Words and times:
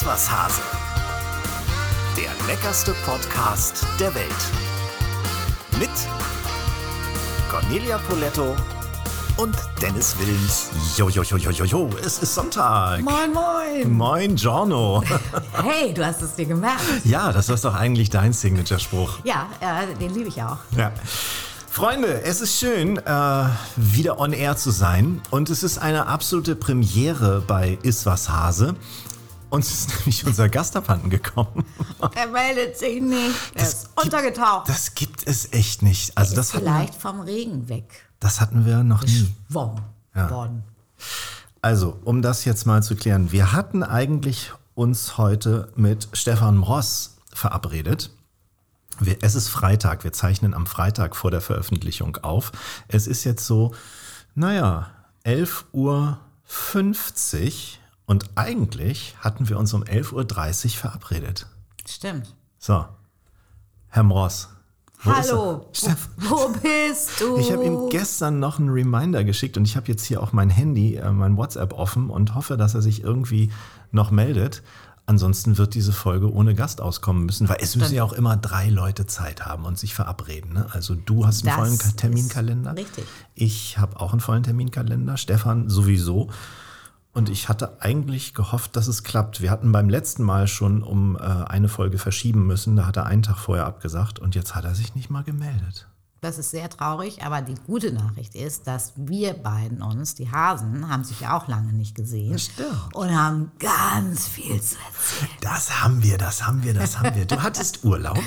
Iswas 0.00 0.30
Hase. 0.30 0.62
Der 2.16 2.30
leckerste 2.46 2.94
Podcast 3.04 3.84
der 3.98 4.14
Welt. 4.14 4.24
Mit 5.78 5.90
Cornelia 7.50 7.98
Poletto 8.08 8.56
und 9.36 9.54
Dennis 9.82 10.16
Wilms. 10.18 10.70
Jo, 10.96 11.10
jo, 11.10 11.22
jo, 11.22 11.36
jo, 11.36 11.50
jo, 11.50 11.64
jo, 11.66 11.90
es 12.02 12.18
ist 12.20 12.34
Sonntag. 12.34 13.02
Moin, 13.02 13.30
moin. 13.34 13.92
Moin, 13.92 14.36
Giorno. 14.36 15.02
Hey, 15.62 15.92
du 15.92 16.02
hast 16.02 16.22
es 16.22 16.34
dir 16.34 16.46
gemerkt. 16.46 16.80
ja, 17.04 17.30
das 17.30 17.50
ist 17.50 17.66
doch 17.66 17.74
eigentlich 17.74 18.08
dein 18.08 18.32
Signature-Spruch. 18.32 19.18
Ja, 19.24 19.48
äh, 19.60 19.94
den 19.98 20.14
liebe 20.14 20.28
ich 20.30 20.42
auch. 20.42 20.56
Ja. 20.78 20.92
Freunde, 21.70 22.22
es 22.22 22.40
ist 22.40 22.58
schön, 22.58 22.96
äh, 22.96 23.44
wieder 23.76 24.18
on 24.18 24.32
air 24.32 24.56
zu 24.56 24.70
sein. 24.70 25.20
Und 25.30 25.50
es 25.50 25.62
ist 25.62 25.76
eine 25.76 26.06
absolute 26.06 26.56
Premiere 26.56 27.42
bei 27.46 27.78
Iswas 27.82 28.30
Hase. 28.30 28.76
Uns 29.50 29.70
ist 29.70 29.88
nämlich 29.98 30.24
unser 30.26 30.48
Gast 30.48 30.76
abhanden 30.76 31.10
gekommen. 31.10 31.64
Er 32.14 32.28
meldet 32.28 32.78
sich 32.78 33.00
nicht. 33.02 33.34
Er 33.54 33.62
Das 33.62 33.74
ist 33.74 33.90
untergetaucht. 33.96 34.68
Das 34.68 34.94
gibt 34.94 35.26
es 35.26 35.52
echt 35.52 35.82
nicht. 35.82 36.16
Also 36.16 36.36
das 36.36 36.54
hatten, 36.54 36.64
wir, 36.64 36.72
Vielleicht 36.72 36.94
vom 36.94 37.20
Regen 37.20 37.68
weg. 37.68 38.08
das 38.20 38.40
hatten 38.40 38.64
wir 38.64 38.82
noch 38.82 39.02
nie. 39.04 39.32
Wom. 39.48 39.76
Worden. 40.14 40.64
Also, 41.62 41.98
um 42.04 42.22
das 42.22 42.44
jetzt 42.44 42.66
mal 42.66 42.82
zu 42.82 42.96
klären. 42.96 43.32
Wir 43.32 43.52
hatten 43.52 43.82
eigentlich 43.82 44.52
uns 44.74 45.18
heute 45.18 45.72
mit 45.76 46.08
Stefan 46.12 46.58
Ross 46.62 47.16
verabredet. 47.32 48.10
Wir, 48.98 49.18
es 49.22 49.34
ist 49.34 49.48
Freitag. 49.48 50.04
Wir 50.04 50.12
zeichnen 50.12 50.54
am 50.54 50.66
Freitag 50.66 51.16
vor 51.16 51.30
der 51.30 51.40
Veröffentlichung 51.40 52.16
auf. 52.18 52.52
Es 52.88 53.06
ist 53.06 53.24
jetzt 53.24 53.46
so, 53.46 53.74
naja, 54.34 54.90
11.50 55.24 55.66
Uhr 55.72 56.18
und 58.10 58.28
eigentlich 58.34 59.14
hatten 59.20 59.48
wir 59.48 59.56
uns 59.56 59.72
um 59.72 59.84
11.30 59.84 60.64
Uhr 60.64 60.70
verabredet. 60.72 61.46
Stimmt. 61.88 62.34
So, 62.58 62.84
Herr 63.86 64.02
Ross. 64.02 64.48
wo 65.04 65.12
Hallo. 65.12 65.70
Wo 66.16 66.48
bist 66.60 67.20
du? 67.20 67.36
ich 67.38 67.52
habe 67.52 67.64
ihm 67.64 67.88
gestern 67.88 68.40
noch 68.40 68.58
einen 68.58 68.70
Reminder 68.70 69.22
geschickt 69.22 69.56
und 69.56 69.64
ich 69.64 69.76
habe 69.76 69.86
jetzt 69.86 70.04
hier 70.04 70.24
auch 70.24 70.32
mein 70.32 70.50
Handy, 70.50 70.96
äh, 70.96 71.12
mein 71.12 71.36
WhatsApp 71.36 71.72
offen 71.72 72.10
und 72.10 72.34
hoffe, 72.34 72.56
dass 72.56 72.74
er 72.74 72.82
sich 72.82 73.04
irgendwie 73.04 73.52
noch 73.92 74.10
meldet. 74.10 74.64
Ansonsten 75.06 75.56
wird 75.56 75.74
diese 75.74 75.92
Folge 75.92 76.32
ohne 76.32 76.56
Gast 76.56 76.80
auskommen 76.80 77.26
müssen, 77.26 77.48
weil 77.48 77.58
es 77.60 77.76
müssen 77.76 77.94
ja 77.94 78.02
auch 78.02 78.12
immer 78.12 78.36
drei 78.36 78.70
Leute 78.70 79.06
Zeit 79.06 79.46
haben 79.46 79.66
und 79.66 79.78
sich 79.78 79.94
verabreden. 79.94 80.54
Ne? 80.54 80.66
Also 80.72 80.96
du 80.96 81.28
hast 81.28 81.46
einen 81.46 81.56
Das 81.56 81.78
vollen 81.78 81.96
Terminkalender. 81.96 82.74
richtig. 82.76 83.04
Ich 83.36 83.78
habe 83.78 84.00
auch 84.00 84.10
einen 84.10 84.20
vollen 84.20 84.42
Terminkalender. 84.42 85.16
Stefan 85.16 85.68
sowieso. 85.68 86.28
Und 87.12 87.28
ich 87.28 87.48
hatte 87.48 87.80
eigentlich 87.80 88.34
gehofft, 88.34 88.76
dass 88.76 88.86
es 88.86 89.02
klappt. 89.02 89.40
Wir 89.40 89.50
hatten 89.50 89.72
beim 89.72 89.88
letzten 89.88 90.22
Mal 90.22 90.46
schon 90.46 90.82
um 90.82 91.16
äh, 91.16 91.20
eine 91.20 91.68
Folge 91.68 91.98
verschieben 91.98 92.46
müssen. 92.46 92.76
Da 92.76 92.86
hat 92.86 92.96
er 92.96 93.06
einen 93.06 93.22
Tag 93.22 93.38
vorher 93.38 93.66
abgesagt 93.66 94.20
und 94.20 94.34
jetzt 94.34 94.54
hat 94.54 94.64
er 94.64 94.74
sich 94.74 94.94
nicht 94.94 95.10
mal 95.10 95.24
gemeldet. 95.24 95.89
Das 96.20 96.36
ist 96.36 96.50
sehr 96.50 96.68
traurig, 96.68 97.22
aber 97.22 97.40
die 97.40 97.54
gute 97.66 97.92
Nachricht 97.92 98.34
ist, 98.34 98.66
dass 98.66 98.92
wir 98.94 99.32
beiden 99.32 99.80
uns, 99.80 100.14
die 100.14 100.30
Hasen, 100.30 100.90
haben 100.90 101.02
sich 101.02 101.20
ja 101.20 101.34
auch 101.34 101.48
lange 101.48 101.72
nicht 101.72 101.94
gesehen 101.94 102.38
stimmt. 102.38 102.94
und 102.94 103.16
haben 103.18 103.52
ganz 103.58 104.28
viel 104.28 104.60
zu 104.60 104.76
erzählen. 104.76 105.30
Das 105.40 105.82
haben 105.82 106.02
wir, 106.02 106.18
das 106.18 106.46
haben 106.46 106.62
wir, 106.62 106.74
das 106.74 106.98
haben 106.98 107.14
wir. 107.14 107.24
Du 107.24 107.42
hattest 107.42 107.84
Urlaub 107.84 108.18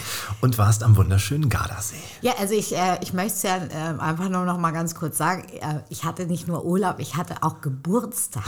und 0.42 0.58
warst 0.58 0.82
am 0.82 0.98
wunderschöönen 0.98 1.50
Gardasee. 1.50 2.02
Ja, 2.22 2.34
also 2.40 2.56
ich, 2.56 2.76
äh, 2.76 2.98
ich 3.04 3.14
möchte 3.14 3.34
es 3.34 3.44
ja 3.44 3.58
äh, 3.58 4.00
einfach 4.00 4.30
nur 4.30 4.46
noch 4.46 4.58
mal 4.58 4.72
ganz 4.72 4.96
kurz 4.96 5.20
sagen. 5.20 5.48
Äh, 5.50 5.82
ich 5.90 6.04
hatte 6.04 6.26
nicht 6.26 6.48
nur 6.48 6.66
Urlaub, 6.66 6.96
ich 6.98 7.16
hatte 7.16 7.44
auch 7.44 7.62
Geburtstag. 7.62 8.44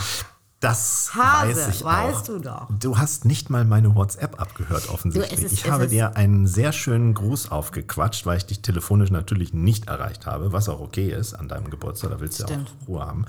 Das 0.60 1.10
Hase, 1.14 1.48
weiß 1.54 1.68
ich 1.74 1.84
weißt 1.84 2.16
auch. 2.18 2.24
du 2.24 2.38
doch. 2.38 2.68
Du 2.80 2.96
hast 2.98 3.24
nicht 3.26 3.50
mal 3.50 3.64
meine 3.66 3.94
WhatsApp 3.94 4.40
abgehört, 4.40 4.88
offensichtlich. 4.88 5.38
Du, 5.40 5.46
ist- 5.46 5.52
ich 5.52 5.70
habe 5.70 5.84
ist- 5.84 5.90
dir 5.90 6.16
einen 6.16 6.46
sehr 6.46 6.72
schönen 6.72 7.12
Gruß 7.14 7.50
aufgequatscht, 7.50 8.24
weil 8.24 8.38
ich 8.38 8.46
dich 8.46 8.62
telefonisch 8.62 9.10
natürlich 9.10 9.52
nicht 9.52 9.88
erreicht 9.88 10.24
habe, 10.26 10.52
was 10.52 10.68
auch 10.70 10.80
okay 10.80 11.10
ist 11.10 11.34
an 11.34 11.48
deinem 11.48 11.68
Geburtstag, 11.70 12.10
da 12.10 12.20
willst 12.20 12.40
du 12.40 12.44
ja 12.44 12.58
auch 12.58 12.88
Ruhe 12.88 13.00
haben. 13.06 13.26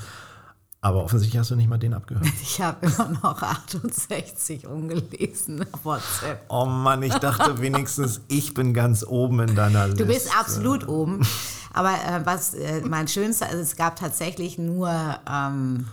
Aber 0.80 1.04
offensichtlich 1.04 1.38
hast 1.40 1.52
du 1.52 1.56
nicht 1.56 1.68
mal 1.70 1.78
den 1.80 1.94
abgehört. 1.94 2.26
Ich 2.42 2.62
habe 2.62 2.86
immer 2.86 3.10
noch 3.22 3.42
68 3.44 4.66
ungelesen 4.68 5.66
auf 5.74 5.84
WhatsApp. 5.84 6.46
Oh 6.48 6.66
Mann, 6.66 7.04
ich 7.04 7.14
dachte 7.16 7.58
wenigstens, 7.62 8.22
ich 8.30 8.54
bin 8.54 8.74
ganz 8.74 9.04
oben 9.04 9.42
in 9.42 9.56
deiner 9.56 9.88
Liste. 9.88 10.06
Du 10.06 10.10
bist 10.12 10.30
absolut 10.40 10.88
oben. 10.88 11.22
Aber 11.74 11.90
äh, 11.92 12.26
was 12.26 12.54
äh, 12.54 12.82
mein 12.88 13.08
schönster, 13.08 13.48
also 13.48 13.60
es 13.60 13.76
gab 13.76 13.98
tatsächlich 13.98 14.58
nur 14.58 14.90
ähm, 15.30 15.88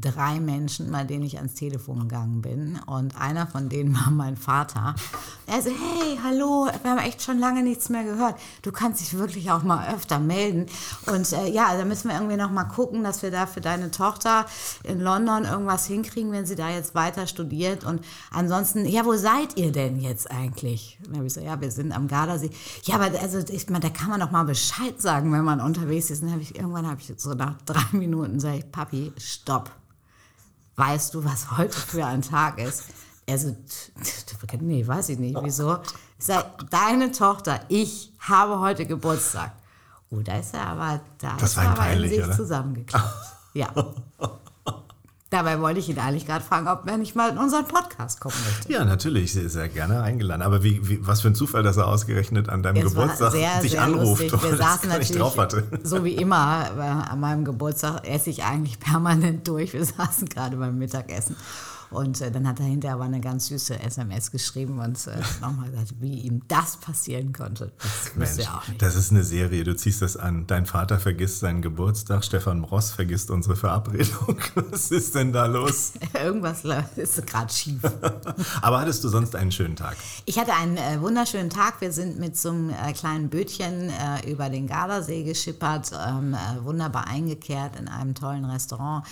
drei 0.00 0.40
Menschen, 0.40 0.90
bei 0.92 1.04
denen 1.04 1.24
ich 1.24 1.38
ans 1.38 1.54
Telefon 1.54 2.00
gegangen 2.00 2.42
bin. 2.42 2.78
Und 2.86 3.18
einer 3.18 3.46
von 3.46 3.68
denen 3.68 3.94
war 3.94 4.10
mein 4.10 4.36
Vater. 4.36 4.94
Er 5.46 5.62
so, 5.62 5.70
hey, 5.70 6.18
hallo, 6.22 6.68
wir 6.82 6.90
haben 6.90 6.98
echt 6.98 7.22
schon 7.22 7.38
lange 7.38 7.62
nichts 7.62 7.88
mehr 7.88 8.04
gehört. 8.04 8.36
Du 8.62 8.72
kannst 8.72 9.00
dich 9.00 9.16
wirklich 9.16 9.50
auch 9.50 9.62
mal 9.62 9.92
öfter 9.92 10.18
melden. 10.18 10.66
Und 11.06 11.32
äh, 11.32 11.48
ja, 11.48 11.76
da 11.76 11.84
müssen 11.84 12.08
wir 12.08 12.16
irgendwie 12.16 12.36
noch 12.36 12.50
mal 12.50 12.64
gucken, 12.64 13.02
dass 13.02 13.22
wir 13.22 13.30
da 13.30 13.46
für 13.46 13.60
deine 13.60 13.90
Tochter 13.90 14.46
in 14.84 15.00
London 15.00 15.44
irgendwas 15.44 15.86
hinkriegen, 15.86 16.30
wenn 16.30 16.46
sie 16.46 16.56
da 16.56 16.68
jetzt 16.68 16.94
weiter 16.94 17.26
studiert. 17.26 17.84
Und 17.84 18.04
ansonsten, 18.30 18.84
ja, 18.86 19.04
wo 19.06 19.16
seid 19.16 19.56
ihr 19.56 19.72
denn 19.72 19.98
jetzt 19.98 20.30
eigentlich? 20.30 20.98
Und 21.00 21.08
dann 21.08 21.16
habe 21.16 21.26
ich 21.26 21.34
so, 21.34 21.40
ja, 21.40 21.60
wir 21.60 21.70
sind 21.70 21.92
am 21.92 22.06
Gardasee. 22.06 22.50
Ja, 22.84 22.96
aber 22.96 23.18
also, 23.20 23.38
ich 23.38 23.68
meine, 23.70 23.80
da 23.80 23.88
kann 23.88 24.10
man 24.10 24.20
doch 24.20 24.30
mal 24.30 24.44
Bescheid 24.44 25.00
sagen, 25.00 25.32
wenn 25.32 25.44
man 25.44 25.60
unterwegs 25.60 26.10
ist. 26.10 26.20
Und 26.20 26.28
dann 26.28 26.34
habe 26.34 26.42
ich, 26.42 26.54
irgendwann 26.54 26.86
habe 26.86 27.00
ich 27.00 27.12
so 27.16 27.34
nach 27.34 27.56
drei 27.64 27.84
Minuten 27.92 28.40
sage 28.40 28.58
ich, 28.58 28.70
Papi, 28.70 29.12
stopp. 29.16 29.69
Weißt 30.80 31.12
du, 31.12 31.22
was 31.22 31.58
heute 31.58 31.78
für 31.78 32.06
ein 32.06 32.22
Tag 32.22 32.58
ist? 32.58 32.84
Er 33.26 33.38
so, 33.38 33.54
nee, 34.60 34.86
weiß 34.86 35.10
ich 35.10 35.18
nicht, 35.18 35.36
wieso? 35.42 35.76
Ich 36.18 36.24
sage, 36.24 36.46
deine 36.70 37.12
Tochter, 37.12 37.60
ich 37.68 38.14
habe 38.18 38.60
heute 38.60 38.86
Geburtstag. 38.86 39.52
Oh, 40.08 40.20
da 40.22 40.38
ist 40.38 40.54
er 40.54 40.66
aber, 40.68 41.00
da 41.18 41.36
Das 41.38 41.50
ist 41.50 41.58
er 41.58 41.70
aber 41.70 41.90
in 41.92 42.08
sich 42.08 42.30
zusammengeklappt. 42.34 43.14
Ja. 43.52 43.68
Dabei 45.30 45.60
wollte 45.60 45.78
ich 45.78 45.88
ihn 45.88 45.98
eigentlich 46.00 46.26
gerade 46.26 46.44
fragen, 46.44 46.66
ob 46.66 46.88
er 46.88 46.98
nicht 46.98 47.14
mal 47.14 47.30
in 47.30 47.38
unseren 47.38 47.64
Podcast 47.64 48.20
kommen 48.20 48.34
möchte. 48.44 48.72
Ja, 48.72 48.84
natürlich, 48.84 49.32
sehr, 49.32 49.48
sehr 49.48 49.68
gerne 49.68 50.02
eingeladen. 50.02 50.42
Aber 50.42 50.64
wie, 50.64 50.88
wie, 50.88 51.06
was 51.06 51.20
für 51.20 51.28
ein 51.28 51.36
Zufall, 51.36 51.62
dass 51.62 51.76
er 51.76 51.86
ausgerechnet 51.86 52.48
an 52.48 52.64
deinem 52.64 52.78
Es 52.84 52.92
Geburtstag 52.92 53.30
sehr, 53.30 53.60
dich 53.60 53.70
sehr 53.72 53.82
anruft, 53.82 54.22
lustig. 54.22 54.42
Wir 54.42 54.56
saßen 54.56 54.88
natürlich, 54.88 55.12
drauf 55.12 55.38
hatte. 55.38 55.68
so 55.84 56.04
wie 56.04 56.16
immer, 56.16 56.70
äh, 56.76 56.80
an 56.80 57.20
meinem 57.20 57.44
Geburtstag 57.44 58.04
esse 58.08 58.28
ich 58.28 58.42
eigentlich 58.42 58.80
permanent 58.80 59.46
durch. 59.46 59.72
Wir 59.72 59.84
saßen 59.98 60.28
gerade 60.28 60.56
beim 60.56 60.76
Mittagessen. 60.76 61.36
Und 61.90 62.20
äh, 62.20 62.30
dann 62.30 62.46
hat 62.46 62.60
er 62.60 62.66
hinterher 62.66 62.94
aber 62.94 63.04
eine 63.04 63.20
ganz 63.20 63.46
süße 63.48 63.80
SMS 63.80 64.30
geschrieben 64.30 64.78
und 64.78 65.06
äh, 65.06 65.16
nochmal 65.40 65.70
gesagt, 65.70 65.94
wie 66.00 66.20
ihm 66.20 66.42
das 66.48 66.76
passieren 66.76 67.32
konnte. 67.32 67.72
Das 67.78 68.36
Mensch, 68.36 68.48
auch 68.48 68.66
nicht. 68.68 68.80
das 68.80 68.94
ist 68.94 69.10
eine 69.10 69.24
Serie. 69.24 69.64
Du 69.64 69.74
ziehst 69.74 70.02
das 70.02 70.16
an. 70.16 70.46
Dein 70.46 70.66
Vater 70.66 70.98
vergisst 70.98 71.40
seinen 71.40 71.62
Geburtstag, 71.62 72.24
Stefan 72.24 72.64
Ross 72.64 72.90
vergisst 72.90 73.30
unsere 73.30 73.56
Verabredung. 73.56 74.38
Was 74.70 74.90
ist 74.90 75.14
denn 75.14 75.32
da 75.32 75.46
los? 75.46 75.92
Irgendwas 76.14 76.64
ist 76.96 77.26
gerade 77.26 77.52
schief. 77.52 77.80
Aber 78.62 78.80
hattest 78.80 79.02
du 79.04 79.08
sonst 79.08 79.34
einen 79.34 79.52
schönen 79.52 79.76
Tag? 79.76 79.96
Ich 80.26 80.38
hatte 80.38 80.54
einen 80.54 80.76
äh, 80.76 81.00
wunderschönen 81.00 81.50
Tag. 81.50 81.80
Wir 81.80 81.92
sind 81.92 82.18
mit 82.18 82.36
so 82.36 82.50
einem 82.50 82.70
äh, 82.70 82.92
kleinen 82.92 83.28
Bötchen 83.28 83.90
äh, 83.90 84.30
über 84.30 84.48
den 84.48 84.66
Gardasee 84.66 85.24
geschippert, 85.24 85.90
ähm, 85.92 86.34
äh, 86.34 86.64
wunderbar 86.64 87.06
eingekehrt 87.08 87.76
in 87.78 87.88
einem 87.88 88.14
tollen 88.14 88.44
Restaurant, 88.44 89.04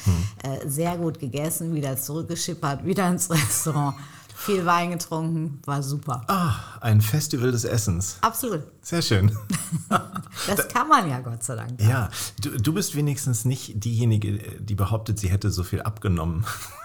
äh, 0.43 0.69
sehr 0.69 0.97
gut 0.97 1.19
gegessen, 1.19 1.75
wieder 1.75 1.97
zurückgeschippert, 1.97 2.68
wieder 2.85 3.09
ins 3.09 3.31
Restaurant, 3.31 3.95
viel 4.35 4.65
Wein 4.65 4.91
getrunken, 4.91 5.61
war 5.65 5.83
super. 5.83 6.23
Ah, 6.29 6.55
ein 6.81 7.01
Festival 7.01 7.51
des 7.51 7.65
Essens. 7.65 8.19
Absolut. 8.21 8.63
Sehr 8.83 9.03
schön. 9.03 9.37
Das 10.47 10.69
kann 10.69 10.89
man 10.89 11.09
ja 11.09 11.21
Gott 11.21 11.43
sei 11.43 11.57
Dank. 11.57 11.81
Ja, 11.81 12.11
du, 12.41 12.51
du 12.51 12.73
bist 12.73 12.95
wenigstens 12.95 13.45
nicht 13.45 13.85
diejenige, 13.85 14.39
die 14.61 14.75
behauptet, 14.75 15.19
sie 15.19 15.29
hätte 15.29 15.51
so 15.51 15.65
viel 15.65 15.83
abgenommen 15.83 16.45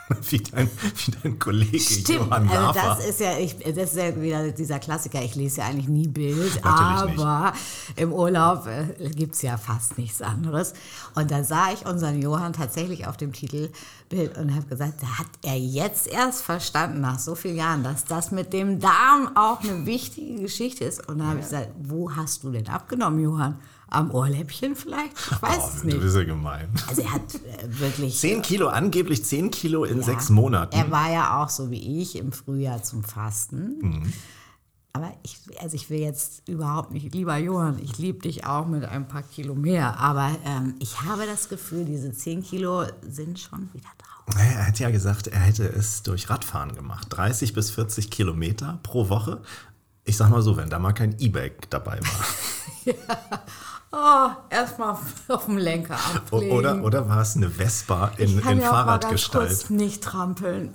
wie 0.30 0.40
dein, 0.40 0.70
wie 1.06 1.12
dein 1.24 1.40
Kollege 1.40 1.80
Stimmt, 1.80 2.10
Johann 2.10 2.50
also 2.50 2.74
das 2.74 3.06
ist 3.06 3.20
ja, 3.20 3.38
ich, 3.38 3.58
das 3.60 3.92
ist 3.92 3.98
ja 3.98 4.22
wieder 4.22 4.52
dieser 4.52 4.80
Klassiker. 4.80 5.22
Ich 5.22 5.36
lese 5.36 5.62
ja 5.62 5.68
eigentlich 5.68 5.88
nie 5.88 6.08
Bild, 6.08 6.64
Natürlich 6.64 7.16
nicht. 7.16 7.20
aber 7.20 7.54
im 7.96 8.12
Urlaub 8.12 8.68
äh, 8.68 9.10
gibt 9.10 9.36
es 9.36 9.42
ja 9.42 9.58
fast 9.58 9.98
nichts 9.98 10.22
anderes. 10.22 10.74
Und 11.16 11.32
da 11.32 11.44
sah 11.44 11.72
ich 11.72 11.86
unseren 11.86 12.22
Johann 12.22 12.54
tatsächlich 12.54 13.08
auf 13.08 13.18
dem 13.18 13.32
Titelbild 13.32 14.38
und 14.38 14.54
habe 14.54 14.66
gesagt, 14.66 15.02
da 15.02 15.20
hat 15.20 15.28
er 15.42 15.58
jetzt 15.58 16.08
erst 16.08 16.42
verstanden, 16.42 17.02
nach 17.02 17.20
so 17.20 17.36
vielen 17.36 17.58
Jahren, 17.58 17.84
dass 17.84 18.06
das 18.06 18.32
mit 18.32 18.52
dem 18.52 18.80
Darm 18.80 19.36
auch 19.36 19.62
eine 19.62 19.86
wichtige 19.86 20.42
Geschichte 20.42 20.84
ist. 20.84 21.08
Und 21.08 21.20
dann 21.20 21.28
habe 21.28 21.40
ich 21.40 21.46
gesagt, 21.46 21.70
wo 21.82 22.12
hast 22.12 22.44
du 22.44 22.52
denn 22.52 22.68
abgenommen, 22.68 23.20
Johann? 23.20 23.43
Am 23.90 24.10
Ohrläppchen 24.12 24.76
vielleicht? 24.76 25.14
Ich 25.18 25.42
weiß 25.42 25.58
oh, 25.60 25.70
es 25.76 25.82
du 25.82 25.88
nicht. 25.88 26.00
bist 26.02 26.16
ja 26.16 26.24
gemein. 26.24 26.68
Also 26.88 27.02
er 27.04 27.14
hat 27.14 27.36
äh, 27.36 27.80
wirklich... 27.80 28.18
Zehn 28.18 28.42
Kilo, 28.42 28.68
angeblich 28.70 29.24
zehn 29.24 29.52
Kilo 29.52 29.84
in 29.86 30.00
Ja. 30.00 30.04
sechs 30.04 30.30
Monaten. 30.32 30.76
Er 30.76 30.90
war 30.90 31.12
ja 31.12 31.42
auch 31.44 31.50
so 31.50 31.70
wie 31.70 32.02
ich 32.02 32.16
im 32.16 32.32
Frühjahr 32.32 32.82
zum 32.82 33.04
Fasten. 33.04 34.12
Aber 34.94 35.12
ich, 35.24 35.38
also 35.60 35.76
ich 35.76 35.90
will 35.90 36.00
jetzt 36.00 36.48
überhaupt 36.48 36.92
nicht, 36.92 37.14
lieber 37.14 37.38
Johann, 37.38 37.80
ich 37.84 37.98
liebe 37.98 38.20
dich 38.20 38.46
auch 38.46 38.66
mit 38.68 38.86
ein 38.86 39.08
paar 39.08 39.24
Kilo 39.24 39.54
mehr. 39.56 40.00
Aber 40.00 40.32
ähm, 40.46 40.76
ich 40.80 41.02
habe 41.02 41.26
das 41.26 41.50
Gefühl, 41.50 41.86
diese 41.86 42.12
10 42.12 42.44
Kilo 42.44 42.86
sind 43.08 43.40
schon 43.40 43.70
wieder 43.74 43.90
drauf. 43.98 44.36
Er 44.40 44.68
hat 44.68 44.80
ja 44.80 44.90
gesagt, 44.90 45.28
er 45.28 45.40
hätte 45.40 45.68
es 45.68 46.02
durch 46.04 46.30
Radfahren 46.30 46.76
gemacht. 46.76 47.08
30 47.10 47.54
bis 47.54 47.72
40 47.72 48.10
Kilometer 48.10 48.80
pro 48.84 49.10
Woche. 49.10 49.42
Ich 50.06 50.18
sag 50.18 50.30
mal 50.30 50.42
so, 50.42 50.58
wenn 50.58 50.70
da 50.70 50.80
mal 50.80 50.94
kein 50.94 51.16
E-Bike 51.20 51.70
dabei 51.70 52.00
war. 52.02 52.94
Oh, 53.96 54.30
erstmal 54.50 54.98
auf 55.28 55.46
dem 55.46 55.60
Lenker 55.60 55.96
ablegen. 56.16 56.52
Oder, 56.52 56.84
oder 56.84 57.08
war 57.10 57.22
es 57.22 57.36
eine 57.36 57.48
Vespa 57.48 58.08
in, 58.18 58.40
ich 58.40 58.42
kann 58.44 58.54
in 58.54 58.64
ja 58.64 58.72
Fahrradgestalt? 58.72 59.50
kurz 59.50 59.70
nicht 59.70 60.04
trampeln. 60.04 60.72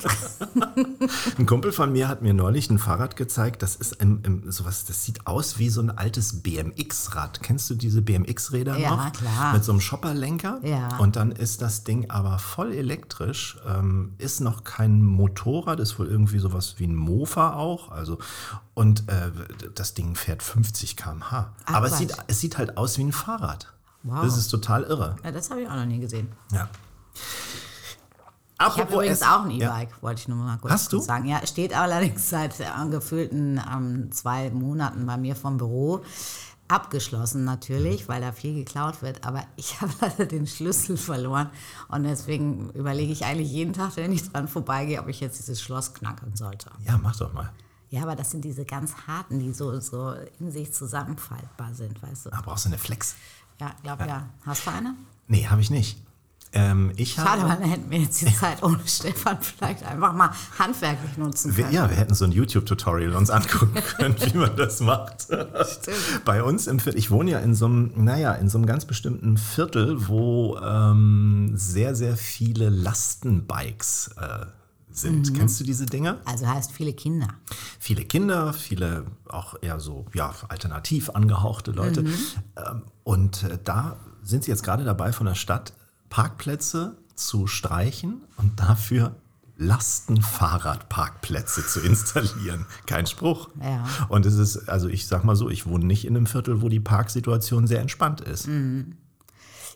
Ein 1.39 1.47
Kumpel 1.47 1.73
von 1.73 1.91
mir 1.91 2.07
hat 2.07 2.23
mir 2.23 2.33
neulich 2.33 2.71
ein 2.71 2.79
Fahrrad 2.79 3.17
gezeigt. 3.17 3.65
Das 3.65 3.75
ist 3.75 3.95
im, 4.01 4.23
im, 4.23 4.53
sowas, 4.53 4.85
das 4.85 5.05
sieht 5.05 5.27
aus 5.27 5.59
wie 5.59 5.69
so 5.69 5.81
ein 5.81 5.91
altes 5.91 6.43
BMX-Rad. 6.43 7.43
Kennst 7.43 7.69
du 7.71 7.75
diese 7.75 8.03
BMX-Räder 8.03 8.79
Ja, 8.79 8.91
noch? 8.91 9.13
klar. 9.13 9.53
Mit 9.53 9.65
so 9.65 9.73
einem 9.73 9.81
Shopperlenker. 9.81 10.61
Ja. 10.63 10.97
Und 10.99 11.17
dann 11.17 11.33
ist 11.33 11.61
das 11.61 11.83
Ding 11.83 12.11
aber 12.11 12.39
voll 12.39 12.73
elektrisch. 12.73 13.59
Ähm, 13.67 14.15
ist 14.19 14.41
noch 14.41 14.63
kein 14.63 15.03
Motorrad, 15.03 15.81
ist 15.81 15.99
wohl 15.99 16.07
irgendwie 16.07 16.39
sowas 16.39 16.77
wie 16.79 16.87
ein 16.87 16.95
Mofa 16.95 17.55
auch. 17.55 17.91
Also 17.91 18.19
und 18.79 19.09
äh, 19.09 19.31
das 19.75 19.95
Ding 19.95 20.15
fährt 20.15 20.43
50 20.43 20.97
km/h. 20.97 21.53
Ach, 21.67 21.75
aber 21.75 21.87
es 21.89 21.99
sieht, 21.99 22.17
es 22.29 22.41
sieht 22.41 22.59
halt 22.59 22.77
aus 22.77 22.97
wie 22.99 23.03
ein 23.05 23.13
Fahrrad. 23.13 23.73
Wow. 24.05 24.23
Das 24.25 24.37
ist 24.39 24.49
total 24.49 24.85
irre. 24.85 25.17
Ja, 25.25 25.33
das 25.33 25.51
habe 25.51 25.63
ich 25.63 25.69
auch 25.69 25.75
noch 25.75 25.85
nie 25.85 25.99
gesehen. 25.99 26.29
Ja. 26.53 26.69
Ich 28.61 28.61
habe 28.79 28.83
übrigens 28.93 29.23
auch 29.23 29.45
ein 29.45 29.51
Ja. 29.53 29.69
E-Bike, 29.69 30.03
wollte 30.03 30.21
ich 30.21 30.29
nur 30.29 30.37
mal 30.39 30.57
kurz 30.59 30.73
Hast 30.73 30.93
du? 30.93 31.01
sagen. 31.01 31.27
Ja, 31.27 31.47
steht 31.47 31.77
allerdings 31.77 32.29
seit 32.31 32.59
äh, 32.61 32.67
gefühlten 32.91 33.61
ähm, 33.73 34.11
zwei 34.13 34.51
Monaten 34.51 35.07
bei 35.07 35.17
mir 35.17 35.37
vom 35.37 35.57
Büro. 35.59 36.03
Abgeschlossen 36.69 37.45
natürlich, 37.45 38.03
Mhm. 38.05 38.09
weil 38.09 38.21
da 38.21 38.33
viel 38.33 38.55
geklaut 38.55 39.01
wird, 39.03 39.25
aber 39.27 39.43
ich 39.57 39.81
habe 39.81 39.93
leider 40.01 40.27
den 40.27 40.47
Schlüssel 40.47 40.97
verloren 40.97 41.51
und 41.89 42.03
deswegen 42.05 42.71
überlege 42.71 43.11
ich 43.13 43.25
eigentlich 43.25 43.51
jeden 43.51 43.73
Tag, 43.73 43.97
wenn 43.97 44.13
ich 44.13 44.31
dran 44.31 44.49
vorbeigehe, 44.49 45.01
ob 45.01 45.09
ich 45.09 45.21
jetzt 45.21 45.39
dieses 45.39 45.63
Schloss 45.63 45.95
knacken 45.95 46.37
sollte. 46.37 46.71
Ja, 46.87 46.99
mach 47.03 47.17
doch 47.17 47.33
mal. 47.33 47.51
Ja, 47.91 48.03
aber 48.03 48.17
das 48.17 48.31
sind 48.31 48.45
diese 48.45 48.65
ganz 48.65 48.93
harten, 49.07 49.39
die 49.39 49.53
so, 49.53 49.81
so 49.81 50.15
in 50.41 50.51
sich 50.51 50.73
zusammenfaltbar 50.73 51.75
sind, 51.75 52.03
weißt 52.03 52.27
du? 52.27 52.31
Da 52.31 52.41
brauchst 52.43 52.67
du 52.67 52.69
eine 52.69 52.79
Flex. 52.79 53.15
Ja, 53.61 53.73
glaub 53.83 54.01
ja. 54.01 54.29
Hast 54.45 54.67
du 54.67 54.71
eine? 54.71 54.95
Nee, 55.27 55.47
habe 55.47 55.61
ich 55.61 55.71
nicht. 55.71 55.99
Ähm, 56.53 56.93
ich 56.97 57.13
Schade, 57.13 57.43
habe, 57.43 57.51
weil 57.51 57.59
dann 57.59 57.71
hätten 57.71 57.91
wir 57.91 57.99
jetzt 57.99 58.23
die 58.23 58.35
Zeit 58.35 58.63
ohne 58.63 58.81
Stefan 58.87 59.39
vielleicht 59.43 59.83
einfach 59.85 60.15
mal 60.15 60.31
handwerklich 60.59 61.19
nutzen 61.19 61.55
können. 61.55 61.73
ja, 61.73 61.91
wir 61.91 61.97
hätten 61.97 62.15
so 62.15 62.25
ein 62.25 62.33
YouTube-Tutorial 62.33 63.15
uns 63.15 63.29
angucken 63.31 63.83
können, 63.97 64.17
wie 64.19 64.39
man 64.39 64.57
das 64.57 64.81
macht. 64.81 65.29
Bei 66.25 66.43
uns 66.43 66.67
im 66.67 66.81
Viertel, 66.81 66.99
ich 66.99 67.11
wohne 67.11 67.33
ja 67.33 67.39
in 67.41 67.55
so 67.55 67.67
einem, 67.67 67.93
naja, 67.97 68.33
in 68.33 68.49
so 68.49 68.57
einem 68.57 68.67
ganz 68.67 68.87
bestimmten 68.87 69.37
Viertel, 69.37 70.09
wo 70.09 70.57
ähm, 70.59 71.53
sehr, 71.55 71.95
sehr 71.95 72.17
viele 72.17 72.71
Lastenbikes 72.71 74.13
äh, 74.19 74.47
sind. 74.99 75.35
Kennst 75.35 75.61
du 75.61 75.65
diese 75.65 75.87
Dinger? 75.87 76.19
Also 76.25 76.47
heißt 76.47 76.73
viele 76.73 76.93
Kinder. 76.93 77.29
viele 77.79 78.05
Kinder, 78.05 78.53
viele 78.53 79.07
auch 79.29 79.55
eher 79.63 79.81
so 79.81 80.07
ja, 80.15 80.35
alternativ 80.49 81.11
angehauchte 81.11 81.73
Leute. 81.73 82.05
Ähm, 82.57 82.83
und 83.05 83.45
äh, 83.45 83.59
da 83.63 83.97
sind 84.23 84.45
sie 84.45 84.51
jetzt 84.51 84.63
gerade 84.63 84.85
dabei, 84.85 85.13
von 85.13 85.27
der 85.27 85.35
Stadt 85.35 85.73
Parkplätze 86.11 86.97
zu 87.15 87.47
streichen 87.47 88.23
und 88.37 88.61
dafür 88.61 89.17
Lastenfahrradparkplätze 89.59 91.67
zu 91.67 91.81
installieren. 91.81 92.65
Kein 92.87 93.07
Spruch. 93.07 93.51
Ja. 93.61 93.85
Und 94.09 94.25
es 94.25 94.35
ist, 94.35 94.69
also 94.69 94.89
ich 94.89 95.07
sag 95.07 95.25
mal 95.25 95.35
so, 95.35 95.51
ich 95.51 95.67
wohne 95.67 95.85
nicht 95.85 96.07
in 96.07 96.17
einem 96.17 96.27
Viertel, 96.27 96.63
wo 96.63 96.69
die 96.69 96.81
Parksituation 96.81 97.67
sehr 97.67 97.81
entspannt 97.81 98.21
ist. 98.21 98.49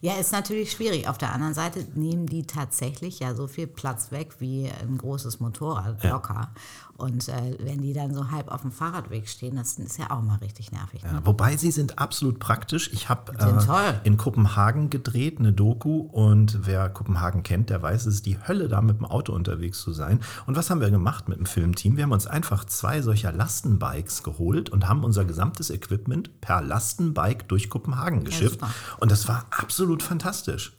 Ja, 0.05 0.15
ist 0.15 0.33
natürlich 0.33 0.73
schwierig. 0.73 1.07
Auf 1.07 1.17
der 1.17 1.33
anderen 1.33 1.55
Seite 1.55 1.87
nehmen 1.95 2.27
die 2.27 2.43
tatsächlich 2.45 3.21
ja 3.21 3.37
so 3.37 3.47
viel 3.47 3.69
Platz 3.69 4.11
weg 4.11 4.35
wie 4.41 4.69
ein 4.69 4.99
großes 4.99 5.39
Motorrad, 5.39 6.03
Ja. 6.03 6.51
Und 7.03 7.29
äh, 7.29 7.57
wenn 7.59 7.83
die 7.83 7.95
dann 7.95 8.15
so 8.15 8.31
halb 8.31 8.47
auf 8.47 8.61
dem 8.61 8.71
Fahrradweg 8.71 9.29
stehen, 9.29 9.57
das 9.57 9.77
ist 9.77 9.99
ja 9.99 10.13
auch 10.13 10.23
mal 10.23 10.37
richtig 10.37 10.71
nervig. 10.71 11.03
Ne? 11.03 11.11
Ja, 11.15 11.27
wobei 11.27 11.57
sie 11.57 11.73
sind 11.73 11.99
absolut 11.99 12.39
praktisch. 12.39 12.93
Ich 12.93 13.09
habe 13.09 13.33
äh, 13.41 14.07
in 14.07 14.17
Kopenhagen 14.17 14.89
gedreht, 14.89 15.41
eine 15.41 15.53
Doku. 15.53 16.03
Und 16.03 16.61
wer 16.65 16.89
Kopenhagen 16.89 17.43
kennt, 17.43 17.71
der 17.71 17.83
weiß, 17.83 18.07
es 18.07 18.15
ist 18.15 18.27
die 18.27 18.39
Hölle, 18.47 18.69
da 18.69 18.81
mit 18.81 18.99
dem 18.99 19.07
Auto 19.07 19.33
unterwegs 19.33 19.81
zu 19.81 19.93
sein. 19.93 20.21
Und 20.47 20.55
was 20.57 20.71
haben 20.71 20.81
wir 20.81 20.93
gemacht 20.93 21.29
mit 21.29 21.39
dem 21.39 21.47
Filmteam? 21.47 21.97
Wir 21.97 22.05
haben 22.05 22.13
uns 22.13 22.29
einfach 22.29 22.67
zwei 22.67 23.03
solcher 23.03 23.33
Lastenbikes 23.33 24.23
geholt 24.23 24.71
und 24.71 24.89
haben 24.89 25.03
unser 25.03 25.25
gesamtes 25.25 25.71
Equipment 25.71 26.41
per 26.41 26.63
Lastenbike 26.63 27.49
durch 27.49 27.69
Kopenhagen 27.69 28.23
geschifft. 28.23 28.61
super. 28.61 28.71
und 29.01 29.11
das 29.11 29.27
war 29.27 29.47
absolut 29.51 30.05
fantastisch. 30.05 30.77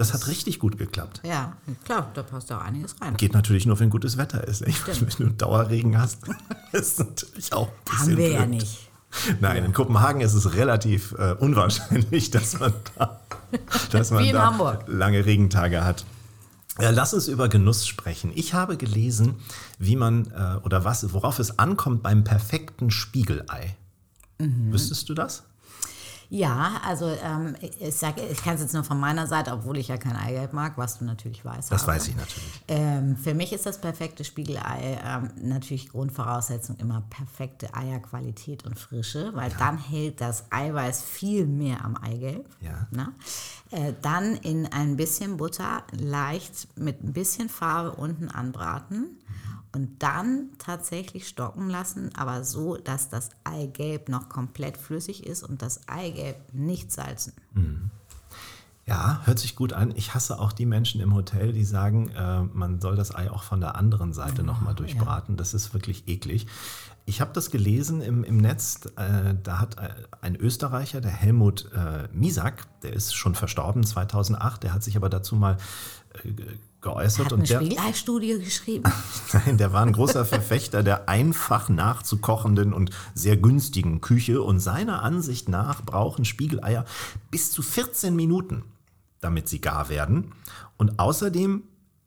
Das 0.00 0.14
hat 0.14 0.28
richtig 0.28 0.58
gut 0.58 0.78
geklappt. 0.78 1.20
Ja, 1.24 1.58
klar, 1.84 2.10
da 2.14 2.22
passt 2.22 2.50
auch 2.50 2.62
einiges 2.62 2.98
rein. 3.02 3.18
Geht 3.18 3.34
natürlich 3.34 3.66
nur, 3.66 3.78
wenn 3.80 3.90
gutes 3.90 4.16
Wetter 4.16 4.42
ist. 4.48 4.62
Ich 4.62 4.86
meine, 4.86 4.98
wenn 4.98 5.26
du 5.28 5.32
Dauerregen 5.34 5.98
hast, 5.98 6.20
ist 6.72 7.00
natürlich 7.00 7.52
auch 7.52 7.68
ein 7.68 7.74
bisschen 7.84 7.98
Haben 8.12 8.16
wir 8.16 8.30
ja 8.30 8.38
blöd. 8.38 8.48
nicht. 8.48 8.88
Nein, 9.40 9.62
in 9.62 9.74
Kopenhagen 9.74 10.22
ist 10.22 10.32
es 10.32 10.54
relativ 10.54 11.12
äh, 11.18 11.34
unwahrscheinlich, 11.38 12.30
dass 12.32 12.58
man 12.58 12.72
da, 12.96 13.20
dass 13.90 14.10
man 14.10 14.26
da 14.32 14.46
Hamburg. 14.46 14.84
lange 14.86 15.26
Regentage 15.26 15.84
hat. 15.84 16.06
Ja, 16.80 16.88
lass 16.88 17.12
uns 17.12 17.28
über 17.28 17.50
Genuss 17.50 17.86
sprechen. 17.86 18.32
Ich 18.34 18.54
habe 18.54 18.78
gelesen, 18.78 19.34
wie 19.78 19.96
man 19.96 20.30
äh, 20.30 20.64
oder 20.64 20.82
was, 20.82 21.12
worauf 21.12 21.38
es 21.40 21.58
ankommt 21.58 22.02
beim 22.02 22.24
perfekten 22.24 22.90
Spiegelei. 22.90 23.76
Mhm. 24.38 24.72
Wüsstest 24.72 25.10
du 25.10 25.12
das? 25.14 25.42
Ja, 26.32 26.80
also 26.86 27.06
ähm, 27.06 27.56
ich 27.60 27.96
sage, 27.96 28.22
ich 28.22 28.40
kann 28.42 28.54
es 28.54 28.60
jetzt 28.60 28.72
nur 28.72 28.84
von 28.84 29.00
meiner 29.00 29.26
Seite, 29.26 29.52
obwohl 29.52 29.78
ich 29.78 29.88
ja 29.88 29.96
kein 29.96 30.14
Eigelb 30.14 30.52
mag, 30.52 30.78
was 30.78 30.98
du 30.98 31.04
natürlich 31.04 31.44
weißt. 31.44 31.72
Das 31.72 31.82
aber, 31.82 31.94
weiß 31.94 32.06
ich 32.06 32.16
natürlich. 32.16 32.62
Ähm, 32.68 33.16
für 33.16 33.34
mich 33.34 33.52
ist 33.52 33.66
das 33.66 33.80
perfekte 33.80 34.22
Spiegelei 34.22 35.00
ähm, 35.04 35.30
natürlich 35.42 35.88
Grundvoraussetzung 35.88 36.76
immer 36.76 37.02
perfekte 37.10 37.74
Eierqualität 37.74 38.64
und 38.64 38.78
Frische, 38.78 39.32
weil 39.34 39.50
dann 39.58 39.76
hält 39.76 40.20
das 40.20 40.44
Eiweiß 40.50 41.02
viel 41.02 41.46
mehr 41.46 41.84
am 41.84 41.96
Eigelb. 41.96 42.48
Ja. 42.60 42.86
Ne? 42.92 43.12
Äh, 43.72 43.94
dann 44.00 44.36
in 44.36 44.66
ein 44.72 44.96
bisschen 44.96 45.36
Butter 45.36 45.82
leicht 45.90 46.68
mit 46.78 47.02
ein 47.02 47.12
bisschen 47.12 47.48
Farbe 47.48 47.90
unten 47.92 48.28
anbraten 48.28 49.18
und 49.72 50.02
dann 50.02 50.50
tatsächlich 50.58 51.28
stocken 51.28 51.68
lassen, 51.68 52.10
aber 52.16 52.44
so, 52.44 52.76
dass 52.76 53.08
das 53.08 53.30
Eigelb 53.44 54.08
noch 54.08 54.28
komplett 54.28 54.76
flüssig 54.76 55.26
ist 55.26 55.42
und 55.42 55.62
das 55.62 55.88
Eigelb 55.88 56.36
nicht 56.52 56.90
salzen. 56.92 57.32
Ja, 58.86 59.20
hört 59.24 59.38
sich 59.38 59.54
gut 59.54 59.72
an. 59.72 59.92
Ich 59.94 60.14
hasse 60.14 60.40
auch 60.40 60.52
die 60.52 60.66
Menschen 60.66 61.00
im 61.00 61.14
Hotel, 61.14 61.52
die 61.52 61.62
sagen, 61.62 62.08
äh, 62.08 62.42
man 62.42 62.80
soll 62.80 62.96
das 62.96 63.14
Ei 63.14 63.30
auch 63.30 63.44
von 63.44 63.60
der 63.60 63.76
anderen 63.76 64.12
Seite 64.12 64.42
nochmal 64.42 64.74
durchbraten. 64.74 65.36
Das 65.36 65.54
ist 65.54 65.72
wirklich 65.72 66.08
eklig. 66.08 66.48
Ich 67.06 67.20
habe 67.20 67.32
das 67.32 67.52
gelesen 67.52 68.00
im, 68.00 68.24
im 68.24 68.38
Netz. 68.38 68.80
Äh, 68.96 69.34
da 69.42 69.60
hat 69.60 69.78
äh, 69.78 69.90
ein 70.20 70.34
Österreicher, 70.34 71.00
der 71.00 71.12
Helmut 71.12 71.70
äh, 71.72 72.08
Misak, 72.12 72.66
der 72.82 72.92
ist 72.92 73.14
schon 73.14 73.36
verstorben 73.36 73.84
2008, 73.84 74.64
der 74.64 74.74
hat 74.74 74.82
sich 74.82 74.96
aber 74.96 75.08
dazu 75.08 75.36
mal 75.36 75.56
geäußert. 76.80 77.26
Hat 77.26 77.32
eine 77.32 77.42
und 77.42 77.50
der, 77.50 77.60
Spiegelei-Studie 77.60 78.38
geschrieben. 78.38 78.84
Nein, 79.32 79.58
der 79.58 79.72
war 79.72 79.82
ein 79.82 79.92
großer 79.92 80.24
Verfechter 80.24 80.82
der 80.82 81.08
einfach 81.08 81.68
nachzukochenden 81.68 82.72
und 82.72 82.90
sehr 83.14 83.36
günstigen 83.36 84.00
Küche. 84.00 84.42
Und 84.42 84.60
seiner 84.60 85.02
Ansicht 85.02 85.48
nach 85.48 85.82
brauchen 85.82 86.24
Spiegeleier 86.24 86.84
bis 87.30 87.52
zu 87.52 87.62
14 87.62 88.14
Minuten, 88.14 88.64
damit 89.20 89.48
sie 89.48 89.60
gar 89.60 89.88
werden. 89.88 90.32
Und 90.76 90.98
außerdem 90.98 91.62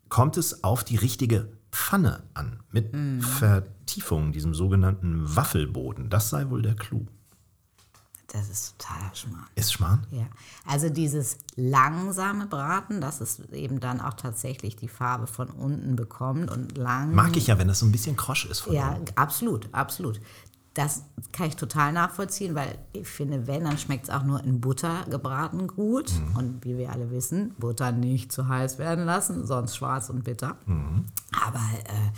kommt 0.08 0.36
es 0.36 0.64
auf 0.64 0.84
die 0.84 0.96
richtige 0.96 1.48
Pfanne 1.72 2.22
an, 2.34 2.60
mit 2.70 2.94
Vertiefung, 3.20 4.32
diesem 4.32 4.54
sogenannten 4.54 5.34
Waffelboden. 5.34 6.08
Das 6.08 6.30
sei 6.30 6.48
wohl 6.48 6.62
der 6.62 6.74
Clou. 6.74 7.06
Das 8.34 8.48
ist 8.48 8.76
totaler 8.80 9.14
Schmarrn. 9.14 9.46
Ist 9.54 9.72
Schmarrn? 9.72 10.04
Ja, 10.10 10.26
also 10.66 10.88
dieses 10.88 11.38
langsame 11.54 12.46
Braten, 12.46 13.00
dass 13.00 13.20
es 13.20 13.38
eben 13.52 13.78
dann 13.78 14.00
auch 14.00 14.14
tatsächlich 14.14 14.74
die 14.74 14.88
Farbe 14.88 15.28
von 15.28 15.48
unten 15.50 15.94
bekommt 15.94 16.50
und 16.50 16.76
lang. 16.76 17.14
Mag 17.14 17.36
ich 17.36 17.46
ja, 17.46 17.58
wenn 17.58 17.68
das 17.68 17.78
so 17.78 17.86
ein 17.86 17.92
bisschen 17.92 18.16
krosch 18.16 18.46
ist. 18.46 18.60
Von 18.60 18.72
Ja, 18.72 18.94
unten. 18.94 19.16
absolut, 19.16 19.68
absolut. 19.72 20.20
Das 20.74 21.04
kann 21.30 21.46
ich 21.46 21.54
total 21.54 21.92
nachvollziehen, 21.92 22.56
weil 22.56 22.76
ich 22.92 23.06
finde, 23.06 23.46
wenn, 23.46 23.62
dann 23.62 23.78
schmeckt 23.78 24.08
es 24.08 24.10
auch 24.10 24.24
nur 24.24 24.42
in 24.42 24.60
Butter 24.60 25.04
gebraten 25.08 25.68
gut. 25.68 26.10
Mhm. 26.12 26.36
Und 26.36 26.64
wie 26.64 26.76
wir 26.76 26.90
alle 26.90 27.12
wissen, 27.12 27.54
Butter 27.60 27.92
nicht 27.92 28.32
zu 28.32 28.48
heiß 28.48 28.78
werden 28.78 29.04
lassen, 29.04 29.46
sonst 29.46 29.76
schwarz 29.76 30.10
und 30.10 30.24
bitter. 30.24 30.56
Mhm. 30.66 31.04
Aber 31.46 31.60
äh, 31.84 32.10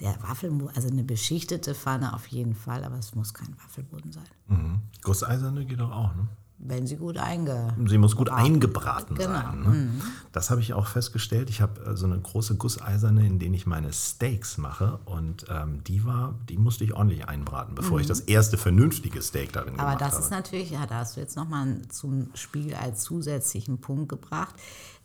der 0.00 0.20
Waffelboden, 0.22 0.74
also 0.76 0.88
eine 0.88 1.04
beschichtete 1.04 1.74
Pfanne 1.74 2.12
auf 2.14 2.26
jeden 2.28 2.54
Fall, 2.54 2.84
aber 2.84 2.98
es 2.98 3.14
muss 3.14 3.32
kein 3.34 3.56
Waffelboden 3.64 4.12
sein. 4.12 4.24
Mhm. 4.48 4.80
Gusseiserne 5.02 5.64
geht 5.64 5.80
doch 5.80 5.90
auch, 5.92 6.14
ne? 6.14 6.28
wenn 6.58 6.86
sie 6.86 6.96
gut 6.96 7.18
einge. 7.18 7.74
Sie 7.86 7.98
muss 7.98 8.16
gut 8.16 8.30
eingebraten 8.30 9.14
Genau. 9.14 9.30
sein. 9.30 9.60
Ne? 9.60 9.90
Das 10.32 10.48
habe 10.50 10.62
ich 10.62 10.72
auch 10.72 10.86
festgestellt. 10.86 11.50
Ich 11.50 11.60
habe 11.60 11.84
äh, 11.84 11.94
so 11.96 12.06
eine 12.06 12.18
große 12.18 12.56
Gusseiserne, 12.56 13.26
in 13.26 13.38
denen 13.38 13.52
ich 13.54 13.66
meine 13.66 13.92
Steaks 13.92 14.56
mache. 14.56 14.98
Und 15.04 15.44
ähm, 15.50 15.84
die 15.84 16.06
war, 16.06 16.34
die 16.48 16.56
musste 16.56 16.82
ich 16.84 16.94
ordentlich 16.94 17.28
einbraten, 17.28 17.74
bevor 17.74 18.00
ich 18.00 18.06
das 18.06 18.20
erste 18.20 18.56
vernünftige 18.56 19.20
Steak 19.20 19.52
darin 19.52 19.74
Mhm. 19.74 19.80
Aber 19.80 19.90
gemacht 19.96 20.00
das 20.00 20.12
habe. 20.14 20.24
ist 20.24 20.30
natürlich, 20.30 20.70
ja, 20.70 20.86
da 20.86 21.00
hast 21.00 21.16
du 21.16 21.20
jetzt 21.20 21.36
nochmal 21.36 21.82
zum 21.90 22.30
Spiel 22.34 22.74
als 22.74 23.02
zusätzlichen 23.02 23.78
Punkt 23.78 24.08
gebracht. 24.08 24.54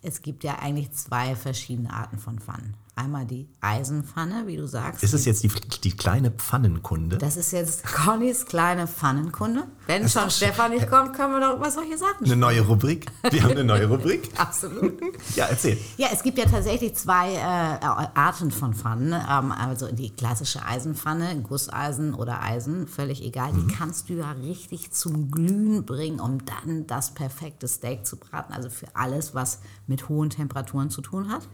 Es 0.00 0.22
gibt 0.22 0.44
ja 0.44 0.58
eigentlich 0.58 0.92
zwei 0.92 1.36
verschiedene 1.36 1.92
Arten 1.92 2.16
von 2.16 2.38
Pfannen. 2.38 2.74
Einmal 2.94 3.24
die 3.24 3.48
Eisenpfanne, 3.62 4.46
wie 4.46 4.58
du 4.58 4.66
sagst. 4.66 5.02
ist 5.02 5.14
es 5.14 5.24
jetzt 5.24 5.42
die, 5.42 5.48
die 5.82 5.96
kleine 5.96 6.30
Pfannenkunde? 6.30 7.16
das 7.16 7.38
ist 7.38 7.50
jetzt 7.50 7.84
Connys 7.84 8.44
kleine 8.44 8.86
Pfannenkunde. 8.86 9.66
Wenn 9.86 10.06
schon 10.10 10.24
auch 10.24 10.30
Stefan 10.30 10.72
nicht 10.72 10.90
kommt, 10.90 11.14
können 11.14 11.32
wir 11.32 11.40
doch 11.40 11.56
über 11.56 11.70
solche 11.70 11.96
Sachen 11.96 12.26
Eine 12.26 12.36
neue 12.36 12.60
Rubrik? 12.60 13.06
Wir 13.30 13.44
haben 13.44 13.52
eine 13.52 13.64
neue 13.64 13.88
Rubrik? 13.88 14.28
Absolut. 14.36 15.00
Ja, 15.34 15.46
erzähl. 15.46 15.78
Ja, 15.96 16.08
es 16.12 16.22
gibt 16.22 16.36
ja 16.36 16.44
tatsächlich 16.44 16.94
zwei 16.94 17.32
äh, 17.32 17.38
Arten 17.40 18.50
von 18.50 18.74
Pfannen. 18.74 19.12
Ähm, 19.12 19.52
also 19.52 19.90
die 19.90 20.10
klassische 20.10 20.62
Eisenpfanne, 20.62 21.40
Gusseisen 21.40 22.12
oder 22.12 22.42
Eisen, 22.42 22.86
völlig 22.86 23.24
egal. 23.24 23.52
Die 23.54 23.72
kannst 23.72 24.10
du 24.10 24.14
ja 24.14 24.32
richtig 24.32 24.92
zum 24.92 25.30
Glühen 25.30 25.86
bringen, 25.86 26.20
um 26.20 26.44
dann 26.44 26.86
das 26.86 27.14
perfekte 27.14 27.68
Steak 27.68 28.04
zu 28.04 28.18
braten. 28.18 28.52
Also 28.52 28.68
für 28.68 28.94
alles, 28.94 29.34
was 29.34 29.60
mit 29.86 30.10
hohen 30.10 30.28
Temperaturen 30.28 30.90
zu 30.90 31.00
tun 31.00 31.30
hat. 31.30 31.48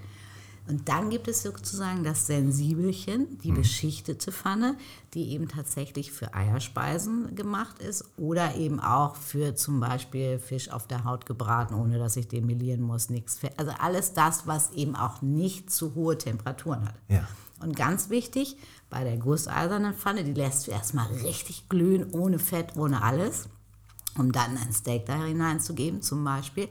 Und 0.69 0.89
dann 0.91 1.09
gibt 1.09 1.29
es 1.29 1.43
sozusagen 1.43 2.05
das 2.05 2.27
Sensibelchen, 2.27 3.39
die 3.39 3.53
beschichtete 3.53 4.33
Pfanne, 4.33 4.77
die 5.15 5.31
eben 5.31 5.49
tatsächlich 5.49 6.13
für 6.13 6.35
Eierspeisen 6.35 7.35
gemacht 7.35 7.79
ist 7.79 8.05
oder 8.19 8.55
eben 8.55 8.79
auch 8.79 9.17
für 9.17 9.55
zum 9.55 9.81
Beispiel 9.81 10.39
Fisch 10.39 10.71
auf 10.71 10.87
der 10.87 11.05
Haut 11.05 11.25
gebraten, 11.25 11.75
ohne 11.75 11.99
dass 11.99 12.17
ich 12.17 12.29
den 12.29 12.45
melieren 12.45 12.83
muss, 12.83 13.09
nichts. 13.09 13.41
Also 13.57 13.73
alles 13.79 14.13
das, 14.13 14.47
was 14.47 14.71
eben 14.73 14.95
auch 14.95 15.23
nicht 15.23 15.71
zu 15.71 15.95
hohe 15.95 16.19
Temperaturen 16.19 16.87
hat. 16.87 16.95
Ja. 17.09 17.27
Und 17.61 17.75
ganz 17.75 18.11
wichtig, 18.11 18.57
bei 18.91 19.05
der 19.05 19.17
gusseisernen 19.17 19.95
Pfanne, 19.95 20.23
die 20.23 20.35
lässt 20.35 20.67
du 20.67 20.71
erstmal 20.71 21.07
richtig 21.07 21.71
glühen, 21.71 22.11
ohne 22.13 22.39
Fett, 22.39 22.77
ohne 22.77 23.03
alles, 23.03 23.49
um 24.19 24.33
dann 24.33 24.57
ein 24.59 24.73
Steak 24.73 25.07
da 25.07 25.25
hineinzugeben 25.25 26.03
zum 26.03 26.25
Beispiel. 26.25 26.69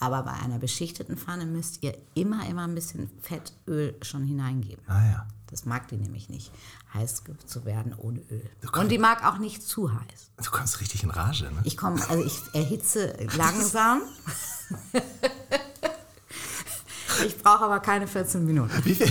Aber 0.00 0.22
bei 0.24 0.32
einer 0.32 0.58
beschichteten 0.58 1.16
Pfanne 1.16 1.46
müsst 1.46 1.82
ihr 1.82 1.96
immer, 2.14 2.46
immer 2.48 2.64
ein 2.66 2.74
bisschen 2.74 3.10
Fettöl 3.22 3.94
schon 4.02 4.24
hineingeben. 4.24 4.82
Ah 4.88 5.04
ja. 5.06 5.26
Das 5.50 5.64
mag 5.66 5.86
die 5.88 5.96
nämlich 5.96 6.28
nicht, 6.28 6.50
heiß 6.94 7.22
zu 7.46 7.64
werden 7.64 7.94
ohne 7.96 8.18
Öl. 8.30 8.42
kannst- 8.60 8.76
Und 8.76 8.88
die 8.88 8.98
mag 8.98 9.24
auch 9.24 9.38
nicht 9.38 9.62
zu 9.62 9.92
heiß. 9.92 10.30
Du 10.42 10.50
kommst 10.50 10.80
richtig 10.80 11.04
in 11.04 11.10
Rage, 11.10 11.44
ne? 11.44 11.60
Ich 11.64 11.76
komme, 11.76 12.00
also 12.08 12.24
ich 12.24 12.40
erhitze 12.54 13.16
langsam. 13.36 14.02
ich 17.26 17.38
brauche 17.38 17.64
aber 17.64 17.80
keine 17.80 18.06
14 18.06 18.44
Minuten. 18.44 18.70
Wie 18.84 18.94
viel, 18.94 19.08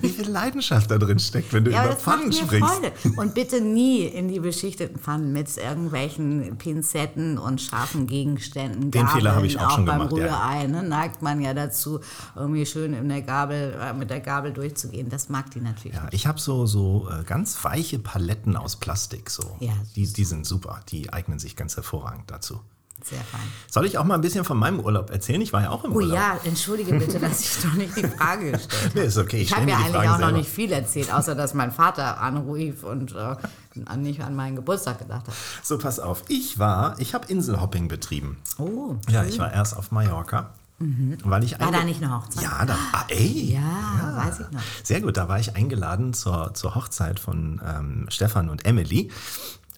wie 0.00 0.08
viel 0.08 0.28
Leidenschaft 0.28 0.90
da 0.90 0.98
drin 0.98 1.18
steckt, 1.18 1.52
wenn 1.52 1.64
du 1.64 1.70
Ja, 1.70 1.84
über 1.86 1.96
Pfannen 1.96 2.28
mir 2.28 2.32
sprichst. 2.32 2.68
Freude. 2.74 2.92
Und 3.16 3.34
bitte 3.34 3.60
nie 3.60 4.02
in 4.02 4.28
die 4.28 4.40
beschichteten 4.40 4.98
Pfannen 4.98 5.32
mit 5.32 5.56
irgendwelchen 5.56 6.56
Pinzetten 6.58 7.38
und 7.38 7.60
scharfen 7.60 8.06
Gegenständen. 8.06 8.90
Den 8.90 9.08
Fehler 9.08 9.34
habe 9.34 9.46
ich 9.46 9.54
Gabeln. 9.54 9.70
auch 9.70 9.74
schon 9.76 9.84
beim 9.84 10.08
gemacht, 10.08 10.16
ja. 10.16 10.26
Rührei 10.26 10.66
ne, 10.66 10.82
neigt 10.82 11.22
man 11.22 11.40
ja 11.40 11.54
dazu, 11.54 12.00
irgendwie 12.36 12.66
schön 12.66 12.94
in 12.94 13.08
der 13.08 13.22
Gabel, 13.22 13.76
äh, 13.80 13.92
mit 13.92 14.10
der 14.10 14.20
Gabel 14.20 14.52
durchzugehen. 14.52 15.08
Das 15.08 15.28
mag 15.28 15.50
die 15.50 15.60
natürlich 15.60 15.96
Ja, 15.96 16.08
ich 16.10 16.26
habe 16.26 16.40
so, 16.40 16.66
so 16.66 17.08
äh, 17.10 17.24
ganz 17.24 17.62
weiche 17.64 17.98
Paletten 17.98 18.56
aus 18.56 18.76
Plastik. 18.76 19.30
So. 19.30 19.56
Ja. 19.60 19.72
Die, 19.96 20.06
die 20.12 20.24
sind 20.24 20.46
super. 20.46 20.80
Die 20.88 21.12
eignen 21.12 21.38
sich 21.38 21.56
ganz 21.56 21.76
hervorragend 21.76 22.30
dazu. 22.30 22.60
Sehr 23.04 23.20
fein. 23.20 23.40
Soll 23.70 23.84
ich 23.84 23.98
auch 23.98 24.04
mal 24.04 24.14
ein 24.14 24.20
bisschen 24.22 24.44
von 24.44 24.56
meinem 24.56 24.80
Urlaub 24.80 25.10
erzählen? 25.10 25.40
Ich 25.42 25.52
war 25.52 25.62
ja 25.62 25.70
auch 25.70 25.84
im 25.84 25.92
Oh 25.92 25.96
Urlaub. 25.96 26.14
ja, 26.16 26.38
entschuldige 26.44 26.94
bitte, 26.98 27.18
dass 27.20 27.40
ich 27.40 27.64
noch 27.64 27.74
nicht 27.74 27.94
die 27.96 28.02
Frage 28.08 28.50
gestellt 28.52 28.82
habe. 28.84 28.98
Nee, 28.98 29.04
ist 29.06 29.18
okay. 29.18 29.36
Ich, 29.36 29.42
Ich 29.50 29.52
habe 29.54 29.66
mir 29.66 29.72
ja 29.72 29.76
eigentlich 29.76 29.92
Fragen 29.92 30.08
auch 30.08 30.12
noch 30.12 30.18
selber. 30.26 30.38
nicht 30.38 30.48
viel 30.50 30.72
erzählt, 30.72 31.12
außer 31.12 31.34
dass 31.34 31.52
mein 31.52 31.70
Vater 31.70 32.20
anrief 32.20 32.82
und 32.82 33.12
äh, 33.14 33.36
an- 33.84 34.00
nicht 34.02 34.22
an 34.22 34.34
meinen 34.34 34.56
Geburtstag 34.56 35.00
gedacht 35.00 35.26
hat. 35.28 35.34
So, 35.62 35.76
pass 35.78 36.00
auf. 36.00 36.22
Ich 36.28 36.58
war, 36.58 36.98
ich 36.98 37.12
habe 37.14 37.26
Inselhopping 37.28 37.88
betrieben. 37.88 38.38
Oh, 38.58 38.96
Ja, 39.10 39.22
ich 39.24 39.38
war 39.38 39.52
erst 39.52 39.76
auf 39.76 39.90
Mallorca. 39.90 40.50
Weil 40.78 41.44
ich 41.44 41.58
War 41.60 41.70
da 41.70 41.84
nicht 41.84 42.02
eine 42.02 42.14
Hochzeit? 42.14 42.42
Ja, 42.42 42.64
da, 42.64 42.76
ah, 42.92 43.04
ey. 43.08 43.54
Ja, 43.54 44.16
weiß 44.26 44.40
ich 44.40 44.50
noch. 44.50 44.60
Sehr 44.82 45.00
gut, 45.02 45.16
da 45.16 45.28
war 45.28 45.38
ich 45.38 45.54
eingeladen 45.56 46.12
zur, 46.14 46.52
zur 46.54 46.74
Hochzeit 46.74 47.20
von 47.20 47.60
ähm, 47.64 48.06
Stefan 48.08 48.48
und 48.48 48.66
Emily. 48.66 49.10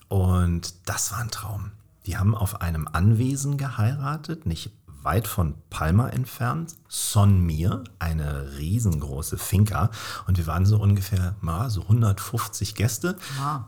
Und 0.09 0.75
das 0.87 1.13
war 1.13 1.19
ein 1.19 1.31
Traum. 1.31 1.71
Die 2.07 2.17
haben 2.17 2.35
auf 2.35 2.61
einem 2.61 2.89
Anwesen 2.91 3.57
geheiratet, 3.57 4.47
nicht 4.47 4.71
weit 4.87 5.29
von 5.29 5.55
Palma 5.71 6.09
entfernt. 6.09 6.75
Son 6.89 7.41
Mir, 7.41 7.85
eine 7.99 8.59
riesengroße 8.59 9.39
Finca. 9.39 9.91
Und 10.27 10.37
wir 10.37 10.47
waren 10.47 10.67
so 10.67 10.79
ungefähr 10.79 11.37
mal 11.41 11.71
so 11.71 11.83
150 11.83 12.75
Gäste. 12.75 13.17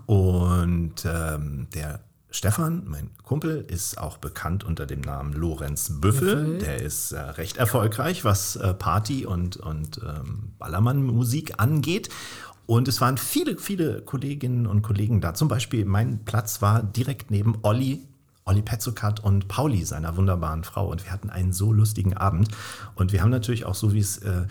Und 0.07 1.05
ähm, 1.05 1.69
der 1.75 2.01
Stefan, 2.31 2.83
mein 2.87 3.11
Kumpel, 3.23 3.65
ist 3.69 3.99
auch 3.99 4.19
bekannt 4.19 4.65
unter 4.65 4.85
dem 4.85 5.01
Namen 5.01 5.33
Lorenz 5.33 6.01
Büffel. 6.01 6.59
Der 6.59 6.83
ist 6.83 7.13
äh, 7.13 7.21
recht 7.21 7.57
erfolgreich, 7.57 8.25
was 8.25 8.57
äh, 8.57 8.75
Party 8.75 9.25
und, 9.25 9.57
und 9.57 10.01
ähm, 10.07 10.53
Ballermann-Musik 10.59 11.55
angeht. 11.59 12.11
Und 12.67 12.87
es 12.87 13.01
waren 13.01 13.17
viele, 13.17 13.57
viele 13.57 14.03
Kolleginnen 14.03 14.67
und 14.67 14.83
Kollegen 14.83 15.21
da. 15.23 15.33
Zum 15.33 15.49
Beispiel, 15.49 15.87
mein 15.87 16.25
Platz 16.25 16.61
war 16.61 16.83
direkt 16.83 17.31
neben 17.31 17.57
Olli, 17.63 18.07
Olli 18.49 18.63
Petzokat 18.63 19.21
und 19.21 19.47
Pauli, 19.47 19.85
seiner 19.85 20.17
wunderbaren 20.17 20.65
Frau. 20.65 20.89
Und 20.89 21.05
wir 21.05 21.13
hatten 21.13 21.29
einen 21.29 21.53
so 21.53 21.73
lustigen 21.73 22.17
Abend. 22.17 22.49
Und 22.95 23.13
wir 23.13 23.21
haben 23.21 23.31
natürlich 23.31 23.67
auch, 23.67 23.75
so 23.75 23.93
wie 23.93 24.01
es 24.01 24.19
äh, 24.19 24.47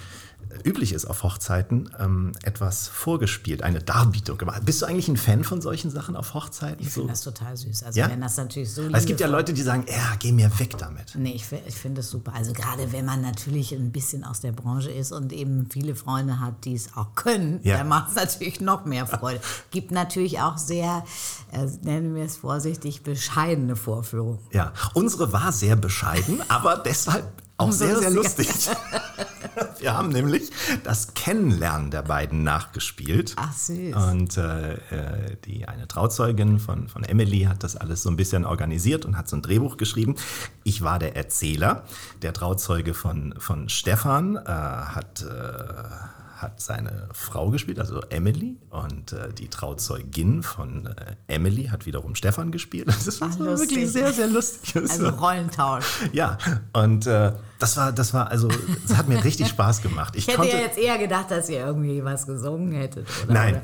üblich 0.63 0.93
ist 0.93 1.05
auf 1.05 1.23
Hochzeiten, 1.23 1.89
ähm, 1.99 2.31
etwas 2.43 2.87
vorgespielt, 2.87 3.63
eine 3.63 3.79
Darbietung 3.79 4.37
gemacht. 4.37 4.61
Bist 4.65 4.81
du 4.81 4.85
eigentlich 4.85 5.07
ein 5.07 5.17
Fan 5.17 5.43
von 5.43 5.61
solchen 5.61 5.91
Sachen 5.91 6.15
auf 6.15 6.33
Hochzeiten? 6.33 6.85
Ich 6.85 6.89
finde 6.93 7.09
das 7.09 7.21
total 7.21 7.55
süß. 7.55 7.83
Also 7.83 7.99
Ja? 7.99 8.09
wenn 8.09 8.21
das 8.21 8.37
natürlich 8.37 8.71
so 8.73 8.83
es 8.91 9.05
gibt 9.05 9.19
ja 9.19 9.27
Leute, 9.27 9.53
die 9.53 9.61
sagen, 9.61 9.85
ja, 9.87 10.15
geh 10.19 10.31
mir 10.31 10.51
weg 10.59 10.77
damit. 10.77 11.13
Nee, 11.15 11.33
ich, 11.33 11.45
ich 11.67 11.75
finde 11.75 12.01
es 12.01 12.09
super. 12.09 12.33
Also 12.35 12.53
gerade 12.53 12.91
wenn 12.91 13.05
man 13.05 13.21
natürlich 13.21 13.71
ein 13.73 13.91
bisschen 13.91 14.23
aus 14.23 14.39
der 14.41 14.51
Branche 14.51 14.89
ist 14.91 15.11
und 15.11 15.31
eben 15.33 15.67
viele 15.69 15.95
Freunde 15.95 16.39
hat, 16.39 16.65
die 16.65 16.73
es 16.75 16.95
auch 16.95 17.15
können, 17.15 17.59
Ja. 17.63 17.77
dann 17.77 17.87
macht 17.87 18.09
es 18.09 18.15
natürlich 18.15 18.61
noch 18.61 18.85
mehr 18.85 19.05
Freude. 19.07 19.39
Gibt 19.71 19.91
natürlich 19.91 20.39
auch 20.39 20.57
sehr, 20.57 21.03
äh, 21.51 21.65
nennen 21.83 22.15
wir 22.15 22.23
es 22.23 22.37
vorsichtig, 22.37 23.03
bescheidene 23.03 23.75
Vorführungen. 23.75 24.39
Ja, 24.51 24.73
unsere 24.93 25.31
war 25.33 25.51
sehr 25.51 25.75
bescheiden, 25.75 26.41
aber 26.47 26.77
deshalb 26.85 27.25
auch 27.57 27.71
sehr, 27.71 27.97
sehr 27.97 28.11
lustig. 28.11 28.49
Wir 29.79 29.97
haben 29.97 30.09
nämlich 30.09 30.51
das 30.83 31.13
Kennenlernen 31.13 31.89
der 31.91 32.03
beiden 32.03 32.43
nachgespielt. 32.43 33.33
Ach, 33.37 33.53
süß. 33.53 33.95
Und 33.95 34.37
äh, 34.37 34.73
äh, 34.73 35.37
die 35.45 35.67
eine 35.67 35.87
Trauzeugin 35.87 36.59
von, 36.59 36.87
von 36.87 37.03
Emily 37.03 37.41
hat 37.41 37.63
das 37.63 37.75
alles 37.75 38.03
so 38.03 38.09
ein 38.09 38.15
bisschen 38.15 38.45
organisiert 38.45 39.05
und 39.05 39.17
hat 39.17 39.27
so 39.27 39.35
ein 39.35 39.41
Drehbuch 39.41 39.77
geschrieben. 39.77 40.15
Ich 40.63 40.83
war 40.83 40.99
der 40.99 41.15
Erzähler. 41.15 41.83
Der 42.21 42.33
Trauzeuge 42.33 42.93
von, 42.93 43.33
von 43.39 43.69
Stefan 43.69 44.35
äh, 44.35 44.49
hat, 44.49 45.23
äh, 45.23 46.16
hat 46.37 46.61
seine 46.61 47.09
Frau 47.13 47.49
gespielt, 47.49 47.79
also 47.79 48.01
Emily. 48.09 48.57
Und 48.69 49.13
äh, 49.13 49.33
die 49.33 49.49
Trauzeugin 49.49 50.43
von 50.43 50.87
äh, 50.87 51.15
Emily 51.27 51.65
hat 51.65 51.85
wiederum 51.85 52.15
Stefan 52.15 52.51
gespielt. 52.51 52.87
Das 53.07 53.21
war 53.21 53.29
Ach, 53.31 53.39
wirklich 53.39 53.89
sehr, 53.89 54.11
sehr 54.11 54.27
lustig. 54.27 54.75
Also 54.75 55.09
Rollentausch. 55.09 55.85
Ja, 56.11 56.37
und 56.73 57.07
äh, 57.07 57.31
das 57.59 57.77
war, 57.77 57.91
das 57.91 58.13
war, 58.13 58.29
also, 58.29 58.49
es 58.85 58.95
hat 58.95 59.07
mir 59.07 59.23
richtig 59.23 59.47
Spaß 59.47 59.81
gemacht. 59.81 60.15
Ich, 60.15 60.27
Ich 60.27 60.37
hätte 60.37 60.47
ja 60.47 60.59
jetzt 60.59 60.77
eher 60.77 60.97
gedacht, 60.97 61.31
dass 61.31 61.49
ihr 61.49 61.59
irgendwie 61.59 62.03
was 62.03 62.25
gesungen 62.27 62.71
hättet. 62.73 63.07
Oder, 63.23 63.33
nein. 63.33 63.53
Oder? 63.55 63.63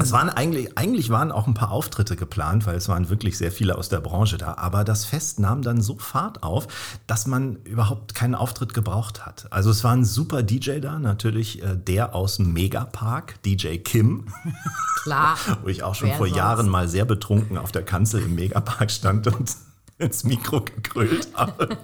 Es 0.00 0.12
waren 0.12 0.30
eigentlich, 0.30 0.76
eigentlich 0.78 1.10
waren 1.10 1.32
auch 1.32 1.46
ein 1.46 1.54
paar 1.54 1.70
Auftritte 1.70 2.16
geplant, 2.16 2.66
weil 2.66 2.76
es 2.76 2.88
waren 2.88 3.08
wirklich 3.10 3.38
sehr 3.38 3.52
viele 3.52 3.76
aus 3.76 3.88
der 3.88 4.00
Branche 4.00 4.38
da. 4.38 4.54
Aber 4.54 4.84
das 4.84 5.04
Fest 5.04 5.40
nahm 5.40 5.62
dann 5.62 5.80
so 5.80 5.96
Fahrt 5.98 6.42
auf, 6.42 6.68
dass 7.06 7.26
man 7.26 7.56
überhaupt 7.64 8.14
keinen 8.14 8.34
Auftritt 8.34 8.74
gebraucht 8.74 9.26
hat. 9.26 9.46
Also 9.50 9.70
es 9.70 9.84
war 9.84 9.92
ein 9.92 10.04
super 10.04 10.42
DJ 10.42 10.80
da, 10.80 10.98
natürlich 10.98 11.62
äh, 11.62 11.76
der 11.76 12.14
aus 12.14 12.36
dem 12.36 12.52
Megapark, 12.52 13.42
DJ 13.42 13.78
Kim, 13.78 14.26
Klar. 15.02 15.36
wo 15.62 15.68
ich 15.68 15.82
auch 15.82 15.94
schon 15.94 16.08
Wer 16.08 16.16
vor 16.16 16.26
sonst? 16.26 16.38
Jahren 16.38 16.68
mal 16.68 16.88
sehr 16.88 17.04
betrunken 17.04 17.58
auf 17.58 17.72
der 17.72 17.82
Kanzel 17.82 18.22
im 18.22 18.34
Megapark 18.34 18.90
stand 18.90 19.26
und 19.26 19.56
ins 19.98 20.24
Mikro 20.24 20.62
gegrölt 20.62 21.28
habe. 21.34 21.76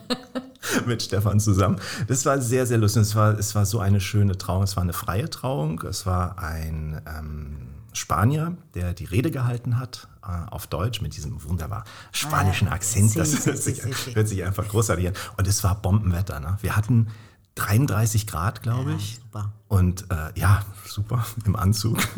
mit 0.86 1.02
Stefan 1.02 1.40
zusammen. 1.40 1.80
Das 2.06 2.24
war 2.26 2.40
sehr, 2.40 2.66
sehr 2.66 2.78
lustig. 2.78 3.02
Es 3.02 3.14
war, 3.14 3.38
es 3.38 3.54
war 3.54 3.66
so 3.66 3.80
eine 3.80 4.00
schöne 4.00 4.36
Trauung. 4.36 4.62
Es 4.62 4.76
war 4.76 4.82
eine 4.82 4.92
freie 4.92 5.30
Trauung. 5.30 5.82
Es 5.82 6.06
war 6.06 6.38
ein 6.38 7.00
ähm, 7.06 7.67
Spanier, 7.92 8.56
der 8.74 8.92
die 8.94 9.04
Rede 9.04 9.30
gehalten 9.30 9.78
hat 9.78 10.08
äh, 10.22 10.28
auf 10.50 10.66
Deutsch 10.66 11.00
mit 11.00 11.16
diesem 11.16 11.42
wunderbar 11.44 11.84
spanischen 12.12 12.68
Ah, 12.68 12.72
Akzent. 12.72 13.16
Das 13.16 13.46
hört 13.46 13.58
sich, 13.58 13.82
hört 14.14 14.28
sich 14.28 14.44
einfach 14.44 14.68
großartig 14.68 15.08
an. 15.08 15.14
Und 15.36 15.46
es 15.46 15.64
war 15.64 15.74
Bombenwetter. 15.80 16.40
Ne? 16.40 16.56
Wir 16.60 16.76
hatten 16.76 17.08
33 17.56 18.26
Grad, 18.26 18.62
glaube 18.62 18.94
ich. 18.94 19.16
super. 19.16 19.52
Und 19.68 20.10
äh, 20.10 20.38
ja, 20.38 20.62
super, 20.86 21.24
im 21.44 21.56
Anzug. 21.56 21.98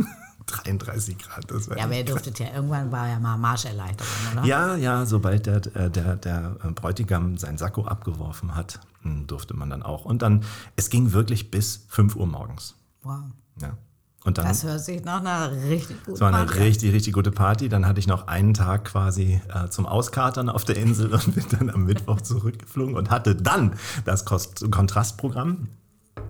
33 0.46 1.16
Grad. 1.18 1.48
Das 1.48 1.68
war 1.70 1.78
Ja, 1.78 1.84
aber 1.84 1.94
ihr 1.94 2.04
durftet 2.04 2.40
ja, 2.40 2.52
irgendwann 2.52 2.90
war 2.90 3.06
ja 3.08 3.20
mal 3.20 3.36
Marscherleichterung, 3.36 4.12
oder? 4.32 4.44
Ja, 4.44 4.74
ja, 4.74 5.06
sobald 5.06 5.46
der, 5.46 5.64
äh, 5.76 5.88
der, 5.90 6.16
der 6.16 6.56
Bräutigam 6.74 7.38
seinen 7.38 7.56
Sakko 7.56 7.84
abgeworfen 7.84 8.56
hat, 8.56 8.80
hm, 9.02 9.28
durfte 9.28 9.54
man 9.54 9.70
dann 9.70 9.84
auch. 9.84 10.04
Und 10.04 10.22
dann, 10.22 10.42
es 10.74 10.90
ging 10.90 11.12
wirklich 11.12 11.52
bis 11.52 11.84
5 11.88 12.16
Uhr 12.16 12.26
morgens. 12.26 12.74
Wow. 13.02 13.20
Ja. 13.60 13.76
Und 14.24 14.36
dann, 14.36 14.46
Das 14.46 14.64
hört 14.64 14.84
sich 14.84 15.02
nach 15.02 15.20
einer 15.20 15.50
richtig 15.70 15.96
guten 16.00 16.12
es 16.12 16.20
war 16.20 16.28
eine 16.28 16.44
Party 16.44 16.58
richtig, 16.58 16.92
richtig 16.92 17.14
gute 17.14 17.30
Party. 17.30 17.70
Dann 17.70 17.86
hatte 17.86 18.00
ich 18.00 18.06
noch 18.06 18.26
einen 18.26 18.52
Tag 18.52 18.84
quasi 18.84 19.40
äh, 19.48 19.68
zum 19.70 19.86
Auskatern 19.86 20.50
auf 20.50 20.64
der 20.64 20.76
Insel 20.76 21.12
und 21.14 21.34
bin 21.34 21.44
dann 21.58 21.70
am 21.70 21.84
Mittwoch 21.84 22.20
zurückgeflogen 22.20 22.96
und 22.96 23.10
hatte 23.10 23.34
dann 23.34 23.74
das 24.04 24.26
Kost 24.26 24.70
Kontrastprogramm. 24.70 25.68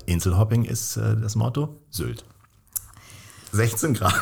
Inselhopping 0.07 0.65
ist 0.65 0.97
äh, 0.97 1.17
das 1.17 1.35
Motto. 1.35 1.81
Sylt. 1.91 2.25
16 3.53 3.95
Grad. 3.95 4.15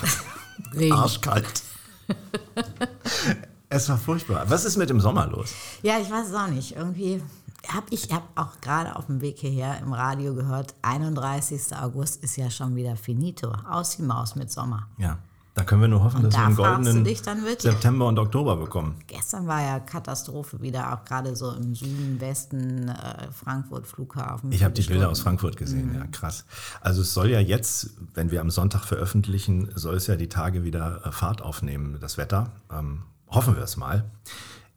Regen. 0.75 0.94
Arschkalt. 0.94 1.62
es 3.68 3.88
war 3.90 3.98
furchtbar. 3.98 4.48
Was 4.48 4.64
ist 4.64 4.78
mit 4.78 4.88
dem 4.88 5.00
Sommer 5.00 5.26
los? 5.26 5.52
Ja, 5.82 5.98
ich 6.00 6.10
weiß 6.10 6.28
es 6.28 6.34
auch 6.34 6.48
nicht. 6.48 6.75
Irgendwie 6.75 7.22
habe 7.68 7.87
ich 7.90 8.12
hab 8.12 8.25
auch 8.34 8.60
gerade 8.60 8.96
auf 8.96 9.06
dem 9.06 9.20
Weg 9.20 9.38
hierher 9.38 9.78
im 9.80 9.92
Radio 9.92 10.34
gehört, 10.34 10.75
31. 10.82 11.76
August 11.76 12.22
ist 12.22 12.37
ja 12.37 12.50
schon 12.50 12.76
wieder 12.76 12.96
finito. 12.96 13.52
Aus 13.68 13.96
die 13.96 14.02
Maus 14.02 14.34
mit 14.34 14.50
Sommer. 14.50 14.88
Ja, 14.98 15.18
da 15.58 15.64
können 15.64 15.80
wir 15.80 15.88
nur 15.88 16.04
hoffen, 16.04 16.22
dass 16.22 16.34
da 16.34 16.40
wir 16.40 16.46
einen 16.46 16.84
goldenen? 16.84 17.58
September 17.58 18.06
und 18.06 18.18
Oktober 18.18 18.56
bekommen. 18.56 18.94
Gestern 19.08 19.48
war 19.48 19.60
ja 19.60 19.80
Katastrophe 19.80 20.62
wieder, 20.62 20.92
auch 20.92 21.04
gerade 21.04 21.34
so 21.34 21.50
im 21.50 21.75
Süden, 21.75 22.20
Westen, 22.20 22.88
äh, 22.88 23.32
Frankfurt, 23.32 23.87
Flughafen. 23.88 24.52
Ich 24.52 24.62
habe 24.62 24.72
die 24.72 24.82
Bilder 24.82 25.10
aus. 25.10 25.20
Frankfurt 25.20 25.56
gesehen, 25.56 25.94
ja 25.94 26.06
krass. 26.06 26.44
Also 26.80 27.02
es 27.02 27.12
soll 27.12 27.30
ja 27.30 27.40
jetzt, 27.40 27.90
wenn 28.14 28.30
wir 28.30 28.40
am 28.40 28.50
Sonntag 28.50 28.84
veröffentlichen, 28.84 29.68
soll 29.75 29.96
es 29.96 30.06
ja 30.06 30.14
die 30.14 30.28
Tage 30.28 30.62
wieder 30.62 31.04
äh, 31.04 31.10
Fahrt 31.10 31.42
aufnehmen, 31.42 31.98
das 32.00 32.18
Wetter. 32.18 32.52
Ähm, 32.72 33.02
hoffen 33.26 33.56
wir 33.56 33.64
es 33.64 33.76
mal. 33.76 34.04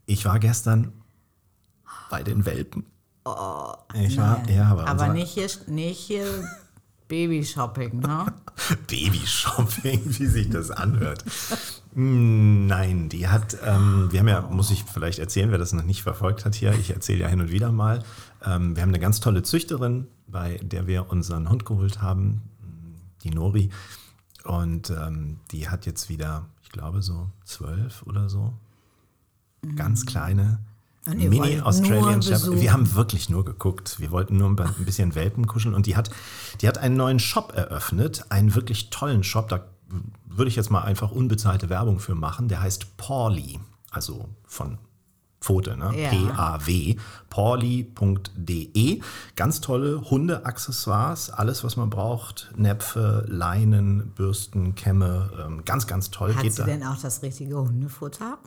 Ich 0.08 0.26
war 0.26 0.40
gestern 0.40 0.92
bei 2.12 2.22
den 2.24 2.46
Welpen. 2.46 2.86
ich 3.96 4.18
war, 4.18 4.48
ja, 4.50 4.66
aber, 4.66 4.82
aber 4.88 4.92
unser 4.92 5.14
nicht 5.14 5.32
hier, 5.32 5.48
nicht 5.68 5.98
hier 5.98 6.26
Babyshopping, 7.08 8.00
ne? 8.00 8.26
Babyshopping, 8.88 10.02
wie 10.06 10.28
sich 10.28 10.50
das 10.50 10.72
anhört. 10.72 11.24
Mm, 11.94 12.68
Nein, 12.68 13.10
die 13.10 13.28
hat, 13.28 13.58
ähm, 13.66 14.10
wir 14.12 14.20
haben 14.20 14.28
ja, 14.28 14.42
muss 14.42 14.72
ich 14.72 14.84
vielleicht 14.84 15.20
erzählen, 15.20 15.52
wer 15.52 15.58
das 15.58 15.74
noch 15.74 15.84
nicht 15.84 16.04
verfolgt 16.04 16.46
hat 16.46 16.54
hier, 16.54 16.74
ich 16.74 16.92
erzähle 16.92 17.22
ja 17.22 17.28
hin 17.28 17.42
und 17.42 17.52
wieder 17.52 17.72
mal, 17.72 18.04
ähm, 18.46 18.76
wir 18.76 18.84
haben 18.84 18.90
eine 18.90 19.00
ganz 19.00 19.20
tolle 19.22 19.44
Züchterin, 19.44 20.08
bei 20.28 20.58
der 20.62 20.86
wir 20.88 21.10
unseren 21.10 21.50
Hund 21.50 21.66
geholt 21.66 22.02
haben, 22.02 22.42
die 23.24 23.32
Nori, 23.32 23.70
und 24.44 24.90
ähm, 24.90 25.40
die 25.52 25.70
hat 25.70 25.86
jetzt 25.86 26.10
wieder, 26.10 26.46
ich 26.62 26.70
glaube 26.70 27.02
so 27.02 27.30
zwölf 27.46 28.04
oder 28.04 28.30
so, 28.30 28.54
ganz 29.76 30.06
kleine. 30.06 30.60
Mini-Australian 31.06 32.20
nur 32.20 32.22
Shepherd. 32.22 32.62
Wir 32.62 32.74
haben 32.74 32.94
wirklich 32.94 33.30
nur 33.30 33.44
geguckt. 33.44 34.00
Wir 34.00 34.12
wollten 34.12 34.38
nur 34.38 34.50
ein 34.50 34.56
bisschen 34.86 35.16
Welpen 35.16 35.48
kuscheln. 35.48 35.74
Und 35.74 35.86
die 35.86 35.96
hat, 35.96 36.12
die 36.62 36.68
hat 36.68 36.78
einen 36.78 36.96
neuen 36.96 37.20
Shop 37.20 37.54
eröffnet, 37.56 38.26
einen 38.30 38.54
wirklich 38.56 38.90
tollen 38.90 39.24
Shop. 39.24 39.50
Da 39.50 39.66
würde 40.26 40.50
ich 40.50 40.56
jetzt 40.56 40.70
mal 40.70 40.82
einfach 40.82 41.12
unbezahlte 41.12 41.70
Werbung 41.70 42.00
für 42.00 42.16
machen. 42.16 42.48
Der 42.48 42.62
heißt 42.62 42.98
Pauli, 42.98 43.60
also 43.90 44.30
von 44.46 44.78
Pfote, 45.42 45.76
ne? 45.76 45.92
Ja. 46.00 46.10
P-A-W, 46.10 46.96
pauli.de. 47.32 49.02
Ganz 49.36 49.60
tolle 49.60 50.02
Hundeaccessoires, 50.10 51.32
alles, 51.32 51.64
was 51.64 51.78
man 51.78 51.90
braucht. 51.90 52.52
Näpfe, 52.56 53.26
Leinen, 53.28 54.12
Bürsten, 54.12 54.76
Kämme, 54.76 55.32
ähm, 55.44 55.66
ganz, 55.66 55.88
ganz 55.88 56.12
toll. 56.12 56.36
Hat 56.36 56.44
Geht 56.44 56.54
sie 56.54 56.62
da. 56.62 56.68
denn 56.68 56.84
auch 56.84 57.02
das 57.02 57.24
richtige 57.24 57.58
Hundefutter? 57.58 58.38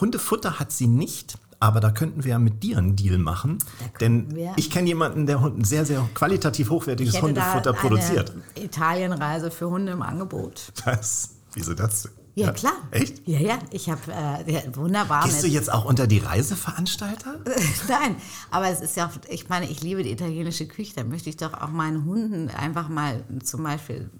Hundefutter 0.00 0.58
hat 0.58 0.72
sie 0.72 0.86
nicht, 0.88 1.38
aber 1.64 1.80
da 1.80 1.90
könnten 1.90 2.24
wir 2.24 2.32
ja 2.32 2.38
mit 2.38 2.62
dir 2.62 2.78
einen 2.78 2.96
Deal 2.96 3.18
machen. 3.18 3.58
Denn 4.00 4.34
wir. 4.34 4.52
ich 4.56 4.70
kenne 4.70 4.88
jemanden, 4.88 5.26
der 5.26 5.40
ein 5.42 5.64
sehr, 5.64 5.84
sehr 5.84 6.08
qualitativ 6.14 6.70
hochwertiges 6.70 7.20
Hundefutter 7.20 7.72
produziert. 7.72 8.32
Italienreise 8.54 9.50
für 9.50 9.68
Hunde 9.70 9.92
im 9.92 10.02
Angebot. 10.02 10.72
Das, 10.84 11.30
wieso 11.54 11.74
das? 11.74 12.08
Ja, 12.36 12.50
klar. 12.52 12.72
Echt? 12.90 13.26
Ja, 13.28 13.38
ja. 13.38 13.58
Ich 13.70 13.88
habe 13.88 14.00
äh, 14.12 14.62
wunderbar 14.74 15.24
Gehst 15.24 15.44
du 15.44 15.46
jetzt 15.46 15.72
auch 15.72 15.84
unter 15.84 16.06
die 16.08 16.18
Reiseveranstalter? 16.18 17.36
Nein, 17.88 18.16
aber 18.50 18.68
es 18.70 18.80
ist 18.80 18.96
ja, 18.96 19.06
auch- 19.06 19.28
ich 19.30 19.48
meine, 19.48 19.70
ich 19.70 19.82
liebe 19.82 20.02
die 20.02 20.10
italienische 20.10 20.66
Küche. 20.66 20.94
Da 20.96 21.04
möchte 21.04 21.30
ich 21.30 21.36
doch 21.36 21.54
auch 21.54 21.68
meinen 21.70 22.04
Hunden 22.04 22.48
einfach 22.50 22.88
mal 22.88 23.22
zum 23.44 23.62
Beispiel 23.62 24.10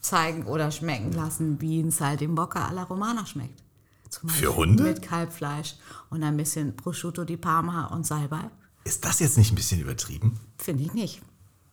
zeigen 0.00 0.44
oder 0.44 0.70
schmecken 0.70 1.12
lassen, 1.12 1.60
wie 1.60 1.80
ein 1.80 1.90
Saltimbocca 1.90 2.68
alla 2.68 2.84
Romana 2.84 3.26
schmeckt. 3.26 3.64
Zum 4.10 4.28
Für 4.28 4.56
Hunde? 4.56 4.82
Mit 4.82 5.02
Kalbfleisch 5.02 5.76
und 6.10 6.22
ein 6.22 6.36
bisschen 6.36 6.76
Prosciutto 6.76 7.24
di 7.24 7.36
Parma 7.36 7.86
und 7.86 8.06
Salbei. 8.06 8.50
Ist 8.84 9.04
das 9.04 9.18
jetzt 9.20 9.36
nicht 9.36 9.52
ein 9.52 9.56
bisschen 9.56 9.80
übertrieben? 9.80 10.38
Finde 10.58 10.84
ich 10.84 10.94
nicht. 10.94 11.22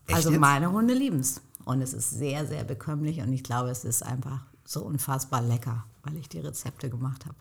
Echt 0.07 0.15
also 0.15 0.31
jetzt? 0.31 0.39
meine 0.39 0.71
Hunde 0.71 0.93
lieben 0.93 1.19
es. 1.19 1.41
Und 1.65 1.81
es 1.81 1.93
ist 1.93 2.09
sehr, 2.09 2.45
sehr 2.45 2.63
bekömmlich 2.63 3.21
und 3.21 3.31
ich 3.31 3.43
glaube, 3.43 3.69
es 3.69 3.85
ist 3.85 4.03
einfach 4.03 4.41
so 4.65 4.83
unfassbar 4.83 5.41
lecker, 5.41 5.85
weil 6.03 6.17
ich 6.17 6.27
die 6.27 6.39
Rezepte 6.39 6.89
gemacht 6.89 7.25
habe. 7.25 7.35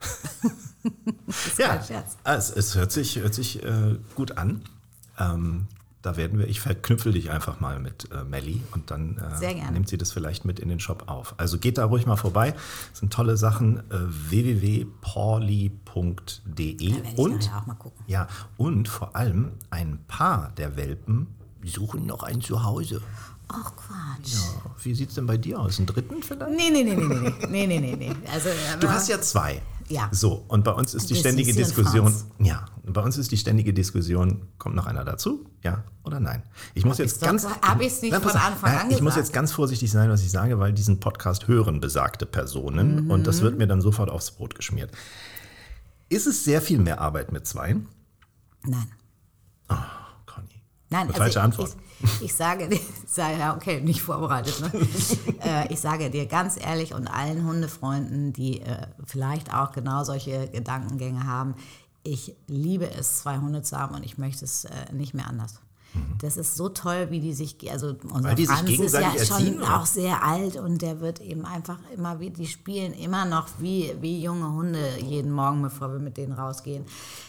Scherz. 1.32 2.16
Es, 2.24 2.50
es 2.50 2.74
hört 2.74 2.90
sich, 2.90 3.16
hört 3.16 3.34
sich 3.34 3.62
äh, 3.62 3.98
gut 4.14 4.38
an. 4.38 4.62
Ähm, 5.18 5.68
da 6.02 6.16
werden 6.16 6.38
wir, 6.38 6.48
ich 6.48 6.60
verknüpfe 6.60 7.12
dich 7.12 7.30
einfach 7.30 7.60
mal 7.60 7.78
mit 7.78 8.08
äh, 8.10 8.24
Melli 8.24 8.62
und 8.72 8.90
dann 8.90 9.18
äh, 9.42 9.70
nimmt 9.70 9.88
sie 9.88 9.98
das 9.98 10.12
vielleicht 10.12 10.46
mit 10.46 10.58
in 10.58 10.70
den 10.70 10.80
Shop 10.80 11.04
auf. 11.08 11.34
Also 11.36 11.58
geht 11.58 11.76
da 11.76 11.84
ruhig 11.84 12.06
mal 12.06 12.16
vorbei. 12.16 12.54
Das 12.90 13.00
sind 13.00 13.12
tolle 13.12 13.36
Sachen. 13.36 13.78
Äh, 13.90 13.98
www.pauli.de 14.30 15.70
und, 17.16 17.50
ja, 18.06 18.28
und 18.56 18.88
vor 18.88 19.14
allem 19.14 19.52
ein 19.68 19.98
paar 20.08 20.52
der 20.56 20.76
Welpen 20.76 21.26
suchen 21.64 22.06
noch 22.06 22.22
ein 22.22 22.40
Zuhause. 22.40 23.02
Ach 23.48 23.72
Quatsch. 23.76 24.34
Ja, 24.34 24.70
wie 24.82 24.92
es 24.92 25.14
denn 25.14 25.26
bei 25.26 25.36
dir 25.36 25.58
aus? 25.58 25.78
Einen 25.78 25.86
dritten 25.86 26.22
vielleicht? 26.22 26.56
Nee, 26.56 26.70
nee, 26.70 26.84
nee, 26.84 26.94
nee, 26.94 27.34
nee, 27.48 27.66
nee, 27.66 27.80
nee, 27.80 27.96
nee. 27.96 28.16
Also, 28.32 28.48
du 28.78 28.88
hast 28.88 29.08
ja 29.08 29.20
zwei. 29.20 29.60
Ja. 29.90 30.08
So, 30.12 30.44
und 30.48 30.62
bei 30.62 30.70
uns 30.70 30.94
ist 30.94 31.10
die 31.10 31.14
Das 31.14 31.20
ständige 31.20 31.50
in 31.50 31.56
Diskussion. 31.56 32.14
Ja, 32.38 32.64
und 32.84 32.92
bei 32.92 33.02
uns 33.02 33.18
ist 33.18 33.32
die 33.32 33.36
ständige 33.36 33.74
Diskussion, 33.74 34.46
kommt 34.56 34.76
noch 34.76 34.86
einer 34.86 35.04
dazu? 35.04 35.50
Ja 35.64 35.82
oder 36.04 36.20
nein? 36.20 36.44
Ich 36.74 36.84
muss 36.84 36.98
jetzt 36.98 37.20
doch- 37.20 37.26
ganz. 37.26 37.44
hab 37.44 37.80
ich's 37.82 38.00
nicht 38.00 38.12
Nein, 38.12 38.22
von. 38.22 38.30
Anfang 38.30 38.72
Ja, 38.72 38.80
an 38.82 38.90
Ich 38.92 39.02
muss 39.02 39.16
jetzt 39.16 39.32
ganz 39.32 39.50
vorsichtig 39.52 39.90
sein, 39.90 40.08
was 40.08 40.22
ich 40.22 40.30
sage, 40.30 40.58
weil 40.60 40.72
diesen 40.72 41.00
Podcast 41.00 41.48
hören 41.48 41.80
besagte 41.80 42.24
Personen 42.24 43.10
und 43.10 43.20
Mhm. 43.20 43.24
das 43.24 43.40
wird 43.42 43.58
mir 43.58 43.66
dann 43.66 43.80
sofort 43.80 44.10
aufs 44.10 44.30
Brot 44.30 44.54
geschmiert. 44.54 44.92
Ist 46.08 46.26
es 46.28 46.44
sehr 46.44 46.62
viel 46.62 46.78
mehr 46.78 47.00
Arbeit 47.00 47.32
mit 47.32 47.46
zweien? 47.46 47.88
Nein. 48.64 48.86
Conny. 50.26 50.62
Nein, 50.88 51.08
also 51.08 51.18
falsche 51.18 51.38
ich, 51.38 51.44
Antwort. 51.44 51.70
Ich, 51.70 51.89
ich 52.20 52.34
sage 52.34 52.68
dir, 52.68 52.80
sage, 53.06 53.38
ja, 53.38 53.56
okay, 53.56 53.80
nicht 53.80 54.02
vorbereitet. 54.02 54.60
Ne? 54.60 54.70
äh, 55.44 55.72
ich 55.72 55.80
sage 55.80 56.10
dir 56.10 56.26
ganz 56.26 56.56
ehrlich 56.56 56.94
und 56.94 57.06
allen 57.08 57.44
Hundefreunden, 57.44 58.32
die 58.32 58.60
äh, 58.60 58.86
vielleicht 59.04 59.52
auch 59.54 59.72
genau 59.72 60.04
solche 60.04 60.48
Gedankengänge 60.48 61.26
haben, 61.26 61.54
ich 62.02 62.34
liebe 62.46 62.90
es, 62.90 63.20
zwei 63.20 63.38
Hunde 63.38 63.62
zu 63.62 63.78
haben 63.78 63.94
und 63.94 64.04
ich 64.04 64.16
möchte 64.16 64.44
es 64.44 64.64
äh, 64.64 64.92
nicht 64.92 65.14
mehr 65.14 65.26
anders. 65.26 65.60
Das 66.20 66.36
ist 66.36 66.54
so 66.56 66.68
toll, 66.68 67.08
wie 67.10 67.20
die 67.20 67.32
sich, 67.32 67.56
also 67.70 67.94
unser 68.12 68.32
Mhm. 68.32 68.38
Weil 68.38 68.46
Franz 68.46 68.70
ist 68.70 68.94
ja 68.94 69.10
schon 69.10 69.18
erziehen, 69.18 69.58
oder? 69.62 69.80
auch 69.80 69.86
sehr 69.86 70.22
alt 70.24 70.56
und 70.56 70.82
der 70.82 71.00
wird 71.00 71.20
eben 71.20 71.44
einfach 71.44 71.78
immer 71.94 72.20
wie, 72.20 72.30
die 72.30 72.46
spielen 72.46 72.92
immer 72.92 73.24
noch 73.24 73.48
wie, 73.58 73.94
wie 74.00 74.22
junge 74.22 74.52
Hunde 74.52 74.98
jeden 75.00 75.32
Morgen, 75.32 75.62
bevor 75.62 75.92
wir 75.92 75.98
mit 75.98 76.16
denen 76.16 76.32
rausgehen. 76.32 76.84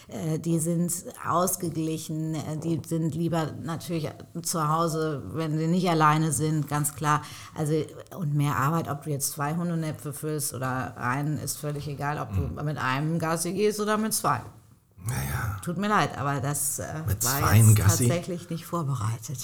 Äh, 0.10 0.39
die 0.39 0.60
sind 0.60 0.91
ausgeglichen, 1.28 2.36
äh, 2.36 2.58
die 2.58 2.82
sind 2.86 3.15
lieber 3.15 3.52
natürlich 3.63 4.10
zu 4.41 4.67
Hause, 4.69 5.24
wenn 5.34 5.58
sie 5.58 5.67
nicht 5.67 5.89
alleine 5.89 6.32
sind, 6.32 6.67
ganz 6.67 6.93
klar. 6.95 7.21
Also 7.56 7.74
und 8.17 8.36
mehr 8.36 8.58
Arbeit, 8.58 8.89
ob 8.89 9.04
du 9.04 9.10
jetzt 9.10 9.32
zwei 9.32 9.56
Hundenäpfe 9.56 10.13
füllst 10.13 10.54
oder 10.54 10.97
einen, 10.97 11.38
ist 11.38 11.58
völlig 11.58 11.88
egal, 11.88 12.19
ob 12.19 12.32
Mhm. 12.32 12.56
du 12.58 12.63
mit 12.63 12.78
einem 12.78 13.19
Gassi 13.19 13.54
gehst 13.54 13.80
oder 13.80 13.97
mit 13.97 14.13
zwei. 14.13 14.41
Naja, 15.04 15.50
Tut 15.63 15.78
mir 15.78 15.89
leid, 15.89 16.17
aber 16.17 16.39
das 16.39 16.80
äh, 16.80 16.86
war 17.21 17.56
jetzt 17.56 17.76
Gassi? 17.76 18.08
tatsächlich 18.08 18.50
nicht 18.50 18.65
vorbereitet. 18.65 19.38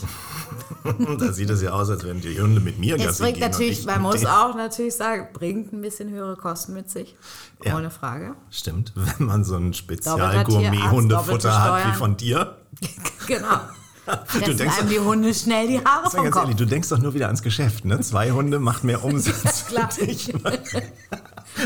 da 1.20 1.32
sieht 1.32 1.52
es 1.52 1.62
ja 1.62 1.72
aus, 1.72 1.92
als 1.92 2.04
wenn 2.06 2.22
die 2.22 2.42
Hunde 2.42 2.60
mit 2.60 2.80
mir 2.80 2.96
Es 2.96 3.04
Gassi 3.04 3.24
bringt 3.24 3.36
gehen 3.36 3.52
natürlich, 3.52 3.80
ich 3.80 3.86
man 3.86 4.02
muss 4.02 4.22
denen. 4.22 4.28
auch 4.28 4.56
natürlich 4.56 4.96
sagen, 4.96 5.28
bringt 5.34 5.74
ein 5.74 5.82
bisschen 5.82 6.10
höhere 6.10 6.36
Kosten 6.36 6.74
mit 6.74 6.90
sich. 6.90 7.16
Ja. 7.64 7.78
Ohne 7.78 7.92
Frage. 7.92 8.34
Stimmt, 8.50 8.94
wenn 8.96 9.28
man 9.28 9.44
so 9.44 9.58
ein 9.58 9.74
Spezial-Gourmet-Hundefutter 9.74 11.64
hat 11.64 11.94
wie 11.94 11.98
von 11.98 12.18
dir. 12.18 12.58
genau. 13.28 13.60
Du 14.06 14.14
Fressen 14.26 14.58
denkst, 14.58 14.80
einem 14.80 14.90
die 14.90 15.00
Hunde 15.00 15.34
schnell 15.34 15.68
die 15.68 15.84
Haare 15.84 16.10
vom 16.10 16.32
Kopf. 16.32 16.44
ehrlich, 16.44 16.56
du 16.56 16.66
denkst 16.66 16.88
doch 16.90 16.98
nur 16.98 17.14
wieder 17.14 17.26
ans 17.26 17.42
Geschäft, 17.42 17.84
ne? 17.84 18.00
Zwei 18.00 18.32
Hunde 18.32 18.58
macht 18.58 18.86
mehr 18.86 19.04
Umsatz. 19.04 19.66
klar. 19.68 19.90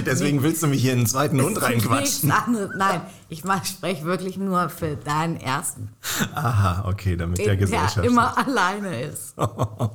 Deswegen 0.06 0.44
willst 0.44 0.64
du 0.64 0.68
mich 0.68 0.82
hier 0.82 0.94
in 0.94 1.00
einen 1.00 1.08
zweiten 1.08 1.42
Hund 1.42 1.62
reinquatschen. 1.62 2.32
Nein, 2.78 3.02
ich 3.30 3.44
spreche 3.64 4.06
wirklich 4.06 4.38
nur 4.38 4.70
für 4.70 4.96
deinen 4.96 5.38
ersten. 5.38 5.90
Aha, 6.34 6.86
okay, 6.88 7.16
damit 7.16 7.38
der 7.40 7.46
Den, 7.46 7.48
der 7.48 7.58
Gesellschaft. 7.58 8.06
immer 8.06 8.38
alleine 8.38 9.04
ist. 9.04 9.34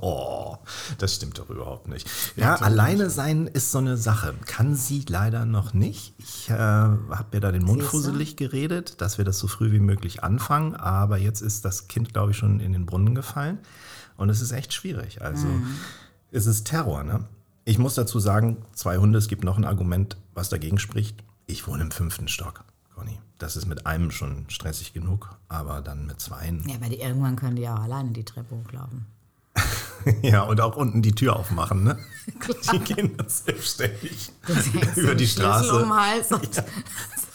Oh, 0.00 0.58
das 0.98 1.14
stimmt 1.14 1.38
doch 1.38 1.48
überhaupt 1.48 1.88
nicht. 1.88 2.08
Ja, 2.36 2.56
alleine 2.56 3.10
sein 3.10 3.46
ist 3.46 3.72
so 3.72 3.78
eine 3.78 3.96
Sache. 3.96 4.34
Kann 4.46 4.74
sie 4.74 5.04
leider 5.08 5.44
noch 5.44 5.74
nicht. 5.74 6.14
Ich 6.18 6.50
äh, 6.50 6.52
habe 6.52 7.26
mir 7.32 7.40
da 7.40 7.52
den 7.52 7.64
Mund 7.64 7.82
fusselig 7.82 8.36
geredet, 8.36 9.00
dass 9.00 9.18
wir 9.18 9.24
das 9.24 9.38
so 9.38 9.48
früh 9.48 9.72
wie 9.72 9.80
möglich 9.80 10.22
anfangen. 10.22 10.74
Aber 10.76 11.18
jetzt 11.18 11.40
ist 11.40 11.64
das 11.64 11.88
Kind, 11.88 12.12
glaube 12.12 12.32
ich, 12.32 12.36
schon 12.36 12.60
in 12.60 12.72
den 12.72 12.86
Brunnen 12.86 13.14
gefallen. 13.14 13.58
Und 14.16 14.28
es 14.30 14.40
ist 14.40 14.52
echt 14.52 14.72
schwierig. 14.72 15.22
Also 15.22 15.46
es 16.30 16.46
ist 16.46 16.64
Terror. 16.66 17.02
Ne? 17.04 17.24
Ich 17.68 17.78
muss 17.78 17.96
dazu 17.96 18.20
sagen, 18.20 18.58
zwei 18.74 18.96
Hunde, 18.98 19.18
es 19.18 19.26
gibt 19.26 19.42
noch 19.42 19.58
ein 19.58 19.64
Argument, 19.64 20.16
was 20.34 20.48
dagegen 20.48 20.78
spricht. 20.78 21.24
Ich 21.46 21.66
wohne 21.66 21.82
im 21.82 21.90
fünften 21.90 22.28
Stock, 22.28 22.62
Conny. 22.94 23.18
Das 23.38 23.56
ist 23.56 23.66
mit 23.66 23.86
einem 23.86 24.12
schon 24.12 24.48
stressig 24.48 24.92
genug, 24.92 25.36
aber 25.48 25.80
dann 25.80 26.06
mit 26.06 26.20
zweien. 26.20 26.64
Ja, 26.68 26.76
weil 26.80 26.90
die, 26.90 27.00
irgendwann 27.00 27.34
können 27.34 27.56
die 27.56 27.68
auch 27.68 27.80
alleine 27.80 28.12
die 28.12 28.24
Treppe 28.24 28.54
hochlaufen. 28.54 29.06
Ja, 30.22 30.42
und 30.42 30.60
auch 30.60 30.76
unten 30.76 31.02
die 31.02 31.16
Tür 31.16 31.34
aufmachen, 31.34 31.82
ne? 31.82 31.98
Die 32.72 32.78
gehen 32.78 33.16
dann 33.16 33.28
selbstständig 33.28 34.30
über 34.94 35.16
die 35.16 35.26
Straße. 35.26 35.82
Um 35.82 35.92
Hals 35.92 36.30
und 36.30 36.48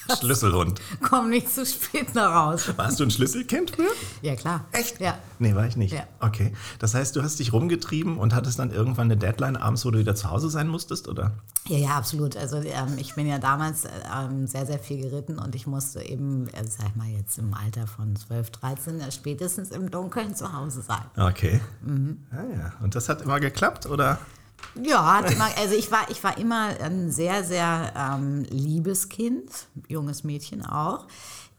Schlüsselhund. 0.20 0.82
komm 1.02 1.30
nicht 1.30 1.50
zu 1.54 1.66
spät 1.66 2.14
nach 2.16 2.34
raus. 2.34 2.72
Warst 2.76 3.00
du 3.00 3.04
ein 3.04 3.12
Schlüsselkind 3.12 3.72
früher? 3.72 3.92
Ja, 4.22 4.36
klar. 4.36 4.66
Echt? 4.72 5.00
Ja. 5.00 5.18
Nee, 5.40 5.56
war 5.56 5.66
ich 5.66 5.76
nicht. 5.78 5.94
Ja. 5.94 6.04
Okay. 6.20 6.54
Das 6.80 6.94
heißt, 6.94 7.16
du 7.16 7.24
hast 7.24 7.40
dich 7.40 7.54
rumgetrieben 7.54 8.18
und 8.18 8.34
hattest 8.34 8.60
dann 8.60 8.72
irgendwann 8.72 9.06
eine 9.06 9.18
Deadline 9.18 9.58
abends, 9.58 9.86
wo 9.86 9.92
du 9.92 10.00
wieder 10.00 10.16
zu 10.16 10.30
Hause 10.30 10.50
sein 10.50 10.68
musstest, 10.68 11.08
oder? 11.08 11.32
Ja, 11.68 11.78
ja, 11.78 11.90
absolut. 11.90 12.38
Also 12.38 12.58
ähm, 12.58 12.98
ich 12.98 13.16
bin 13.16 13.28
ja 13.28 13.40
damals 13.40 13.84
ähm, 13.86 14.48
sehr, 14.48 14.66
sehr 14.66 14.80
viel 14.80 15.02
geritten 15.02 15.38
und 15.40 15.56
ich 15.56 15.68
musste 15.68 16.02
eben, 16.02 16.48
äh, 16.50 16.66
sag 16.68 16.88
ich 16.90 16.96
mal 16.96 17.08
jetzt 17.08 17.38
im 17.38 17.54
Alter 17.54 17.88
von 17.88 18.16
12, 18.16 18.50
13, 18.52 19.00
äh, 19.02 19.12
spätestens 19.12 19.72
im 19.72 19.90
Dunkeln 19.92 20.36
zu 20.36 20.54
Hause 20.54 20.82
sein. 20.82 21.04
Okay. 21.18 21.62
Mhm. 21.82 22.20
Ah, 22.32 22.44
ja. 22.56 22.74
Und 22.84 22.96
das 22.96 23.10
hat 23.10 23.22
immer 23.22 23.40
geklappt, 23.40 23.86
oder? 23.86 24.20
Ja, 24.82 25.21
also 25.58 25.76
ich 25.76 25.91
war, 25.91 26.10
ich 26.10 26.24
war 26.24 26.38
immer 26.38 26.69
ein 26.82 27.12
sehr, 27.12 27.43
sehr 27.43 27.93
ähm, 27.95 28.43
liebes 28.50 29.10
Kind, 29.10 29.50
junges 29.88 30.24
Mädchen 30.24 30.65
auch. 30.65 31.08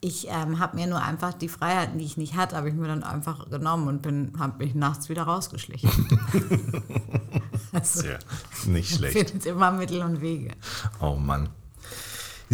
Ich 0.00 0.26
ähm, 0.28 0.58
habe 0.58 0.76
mir 0.76 0.86
nur 0.88 1.00
einfach 1.00 1.32
die 1.32 1.48
Freiheiten, 1.48 1.98
die 1.98 2.04
ich 2.04 2.16
nicht 2.16 2.34
hatte, 2.34 2.56
habe 2.56 2.68
ich 2.68 2.74
mir 2.74 2.88
dann 2.88 3.04
einfach 3.04 3.48
genommen 3.50 3.86
und 3.86 4.02
bin, 4.02 4.32
habe 4.38 4.64
mich 4.64 4.74
nachts 4.74 5.08
wieder 5.08 5.22
rausgeschlichen. 5.22 5.90
also, 7.72 8.04
Ja, 8.04 8.18
nicht 8.66 8.92
schlecht. 8.96 9.12
findet 9.16 9.46
immer 9.46 9.70
Mittel 9.70 10.02
und 10.02 10.20
Wege. 10.20 10.52
Oh 11.00 11.14
Mann. 11.14 11.50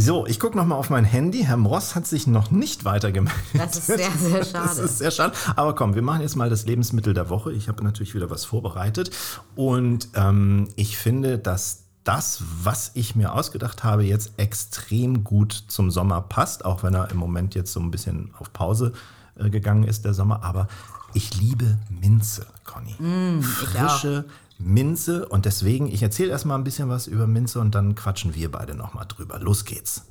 So, 0.00 0.26
ich 0.28 0.38
gucke 0.38 0.56
nochmal 0.56 0.78
auf 0.78 0.90
mein 0.90 1.02
Handy. 1.02 1.42
Herr 1.42 1.56
Moss 1.56 1.96
hat 1.96 2.06
sich 2.06 2.28
noch 2.28 2.52
nicht 2.52 2.84
weiter 2.84 3.10
gemeldet. 3.10 3.42
Das 3.54 3.76
ist 3.76 3.86
sehr, 3.86 4.10
sehr 4.12 4.44
schade. 4.44 4.68
Das 4.68 4.78
ist 4.78 4.98
sehr 4.98 5.10
schade. 5.10 5.32
Aber 5.56 5.74
komm, 5.74 5.96
wir 5.96 6.02
machen 6.02 6.20
jetzt 6.20 6.36
mal 6.36 6.48
das 6.48 6.66
Lebensmittel 6.66 7.14
der 7.14 7.30
Woche. 7.30 7.52
Ich 7.52 7.66
habe 7.66 7.82
natürlich 7.82 8.14
wieder 8.14 8.30
was 8.30 8.44
vorbereitet. 8.44 9.10
Und 9.56 10.08
ähm, 10.14 10.68
ich 10.76 10.96
finde, 10.98 11.36
dass 11.36 11.82
das, 12.04 12.44
was 12.62 12.92
ich 12.94 13.16
mir 13.16 13.32
ausgedacht 13.32 13.82
habe, 13.82 14.04
jetzt 14.04 14.34
extrem 14.36 15.24
gut 15.24 15.64
zum 15.66 15.90
Sommer 15.90 16.20
passt, 16.20 16.64
auch 16.64 16.84
wenn 16.84 16.94
er 16.94 17.10
im 17.10 17.16
Moment 17.16 17.56
jetzt 17.56 17.72
so 17.72 17.80
ein 17.80 17.90
bisschen 17.90 18.30
auf 18.38 18.52
Pause 18.52 18.92
äh, 19.36 19.50
gegangen 19.50 19.82
ist, 19.82 20.04
der 20.04 20.14
Sommer. 20.14 20.44
Aber 20.44 20.68
ich 21.12 21.36
liebe 21.40 21.76
Minze, 21.90 22.46
Conny. 22.62 22.94
Mm, 23.00 23.42
Frische 23.42 24.26
Minze. 24.58 25.28
Und 25.28 25.44
deswegen, 25.44 25.86
ich 25.86 26.02
erzähle 26.02 26.30
erstmal 26.30 26.58
ein 26.58 26.64
bisschen 26.64 26.88
was 26.88 27.06
über 27.06 27.26
Minze 27.26 27.60
und 27.60 27.74
dann 27.74 27.94
quatschen 27.94 28.34
wir 28.34 28.50
beide 28.50 28.74
nochmal 28.74 29.06
drüber. 29.06 29.38
Los 29.38 29.64
geht's. 29.64 30.04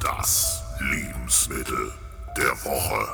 Das 0.00 0.62
Lebensmittel 0.80 1.92
der 2.36 2.52
Woche. 2.64 3.06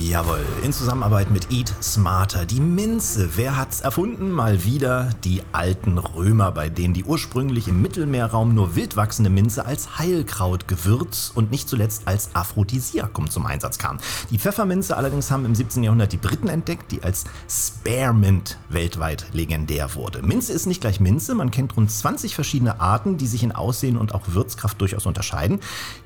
Jawohl, 0.00 0.44
in 0.64 0.72
Zusammenarbeit 0.72 1.30
mit 1.30 1.52
Eat 1.52 1.72
Smarter. 1.80 2.46
Die 2.46 2.60
Minze, 2.60 3.36
wer 3.36 3.56
hat's 3.56 3.80
erfunden? 3.80 4.30
Mal 4.32 4.64
wieder 4.64 5.10
die 5.22 5.42
alten 5.52 5.98
Römer, 5.98 6.50
bei 6.50 6.68
denen 6.68 6.94
die 6.94 7.04
ursprünglich 7.04 7.68
im 7.68 7.80
Mittelmeerraum 7.80 8.54
nur 8.54 8.74
wild 8.74 8.96
wachsende 8.96 9.30
Minze 9.30 9.66
als 9.66 9.98
Heilkraut, 9.98 10.66
Gewürz 10.66 11.30
und 11.34 11.50
nicht 11.50 11.68
zuletzt 11.68 12.08
als 12.08 12.34
Aphrodisiakum 12.34 13.30
zum 13.30 13.46
Einsatz 13.46 13.78
kam. 13.78 13.98
Die 14.30 14.38
Pfefferminze 14.38 14.96
allerdings 14.96 15.30
haben 15.30 15.44
im 15.44 15.54
17. 15.54 15.84
Jahrhundert 15.84 16.12
die 16.12 16.18
Briten 16.18 16.48
entdeckt, 16.48 16.90
die 16.90 17.02
als 17.02 17.24
Spearmint 17.48 18.58
weltweit 18.70 19.26
legendär 19.32 19.94
wurde. 19.94 20.22
Minze 20.22 20.52
ist 20.52 20.66
nicht 20.66 20.80
gleich 20.80 20.98
Minze, 20.98 21.34
man 21.34 21.52
kennt 21.52 21.76
rund 21.76 21.90
20 21.90 22.34
verschiedene 22.34 22.80
Arten, 22.80 23.16
die 23.16 23.26
sich 23.26 23.44
in 23.44 23.52
Aussehen 23.52 23.96
und 23.96 24.14
auch 24.14 24.22
Würzkraft 24.28 24.80
durchaus 24.80 25.06
unterscheiden. 25.06 25.60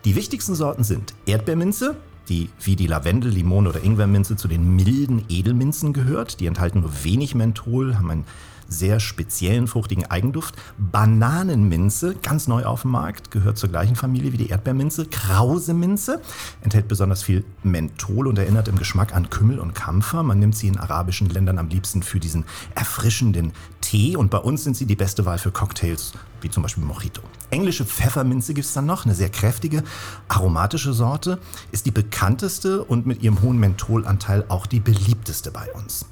Die 0.05 0.15
wichtigsten 0.15 0.55
Sorten 0.55 0.85
sind 0.85 1.15
Erdbeerminze, 1.27 1.97
die 2.29 2.49
wie 2.61 2.77
die 2.77 2.87
Lavendel, 2.87 3.31
Limone 3.31 3.69
oder 3.69 3.83
Ingwerminze 3.83 4.37
zu 4.37 4.49
den 4.49 4.77
milden 4.77 5.25
Edelminzen 5.29 5.93
gehört. 5.93 6.41
Die 6.41 6.47
enthalten 6.47 6.81
nur 6.81 7.05
wenig 7.05 7.35
Menthol, 7.35 7.97
haben 7.97 8.11
einen 8.11 8.25
sehr 8.69 9.01
speziellen 9.01 9.67
fruchtigen 9.67 10.07
Eigenduft. 10.07 10.55
Bananenminze, 10.79 12.15
ganz 12.23 12.47
neu 12.47 12.65
auf 12.65 12.83
dem 12.83 12.93
Markt, 12.93 13.31
gehört 13.31 13.59
zur 13.59 13.71
gleichen 13.71 13.97
Familie 13.97 14.33
wie 14.33 14.37
die 14.37 14.49
Erdbeerminze. 14.49 15.07
Krause-Minze 15.07 16.21
enthält 16.63 16.87
besonders 16.87 17.23
viel 17.23 17.45
Menthol 17.63 18.27
und 18.27 18.39
erinnert 18.39 18.69
im 18.69 18.77
Geschmack 18.77 19.15
an 19.15 19.31
Kümmel 19.31 19.59
und 19.59 19.75
Kampfer. 19.75 20.23
Man 20.23 20.39
nimmt 20.39 20.57
sie 20.57 20.69
in 20.69 20.77
arabischen 20.77 21.29
Ländern 21.29 21.59
am 21.59 21.69
liebsten 21.69 22.03
für 22.03 22.21
diesen 22.21 22.45
erfrischenden 22.75 23.53
Tee 23.81 24.17
und 24.17 24.31
bei 24.31 24.39
uns 24.39 24.65
sind 24.65 24.77
sie 24.77 24.87
die 24.87 24.97
beste 24.97 25.25
Wahl 25.25 25.39
für 25.39 25.51
Cocktails, 25.51 26.13
wie 26.43 26.51
zum 26.51 26.63
Beispiel 26.63 26.85
Mojito. 26.85 27.23
Englische 27.51 27.87
Pfefferminze 27.87 28.53
gibt 28.53 28.67
es 28.67 28.75
dann 28.75 28.85
noch, 28.85 29.07
eine 29.07 29.15
sehr 29.15 29.31
kräftige, 29.31 29.83
aromatische 30.29 30.93
Sorte, 30.93 31.39
ist 31.73 31.87
die 31.87 31.91
bekannteste 31.91 32.85
und 32.85 33.07
mit 33.07 33.23
ihrem 33.23 33.41
hohen 33.41 33.59
Mentholanteil 33.59 34.45
auch 34.49 34.67
die 34.67 34.81
beliebteste 34.81 35.51
bei 35.51 35.73
uns. 35.73 36.07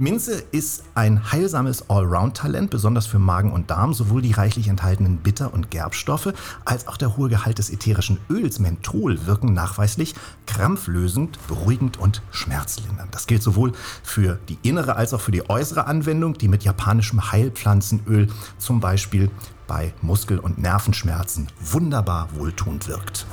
Minze 0.00 0.44
ist 0.52 0.84
ein 0.94 1.32
heilsames 1.32 1.90
Allround-Talent, 1.90 2.70
besonders 2.70 3.06
für 3.06 3.18
Magen 3.18 3.50
und 3.50 3.68
Darm. 3.68 3.92
Sowohl 3.92 4.22
die 4.22 4.30
reichlich 4.30 4.68
enthaltenen 4.68 5.18
Bitter- 5.18 5.52
und 5.52 5.72
Gerbstoffe 5.72 6.32
als 6.64 6.86
auch 6.86 6.96
der 6.96 7.16
hohe 7.16 7.28
Gehalt 7.28 7.58
des 7.58 7.70
ätherischen 7.70 8.20
Öls 8.30 8.60
Menthol 8.60 9.26
wirken 9.26 9.54
nachweislich 9.54 10.14
krampflösend, 10.46 11.44
beruhigend 11.48 11.96
und 11.96 12.22
schmerzlindernd. 12.30 13.12
Das 13.12 13.26
gilt 13.26 13.42
sowohl 13.42 13.72
für 14.04 14.38
die 14.48 14.58
innere 14.62 14.94
als 14.94 15.12
auch 15.14 15.20
für 15.20 15.32
die 15.32 15.50
äußere 15.50 15.88
Anwendung, 15.88 16.38
die 16.38 16.46
mit 16.46 16.62
japanischem 16.62 17.32
Heilpflanzenöl 17.32 18.28
zum 18.56 18.78
Beispiel 18.78 19.32
bei 19.66 19.92
Muskel- 20.00 20.38
und 20.38 20.58
Nervenschmerzen 20.58 21.48
wunderbar 21.60 22.28
wohltuend 22.34 22.86
wirkt. 22.86 23.26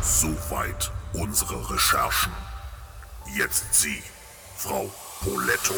Soweit 0.00 0.90
unsere 1.12 1.70
Recherchen. 1.70 2.32
Jetzt 3.36 3.74
Sie, 3.74 4.02
Frau 4.62 4.88
Poletto. 5.18 5.74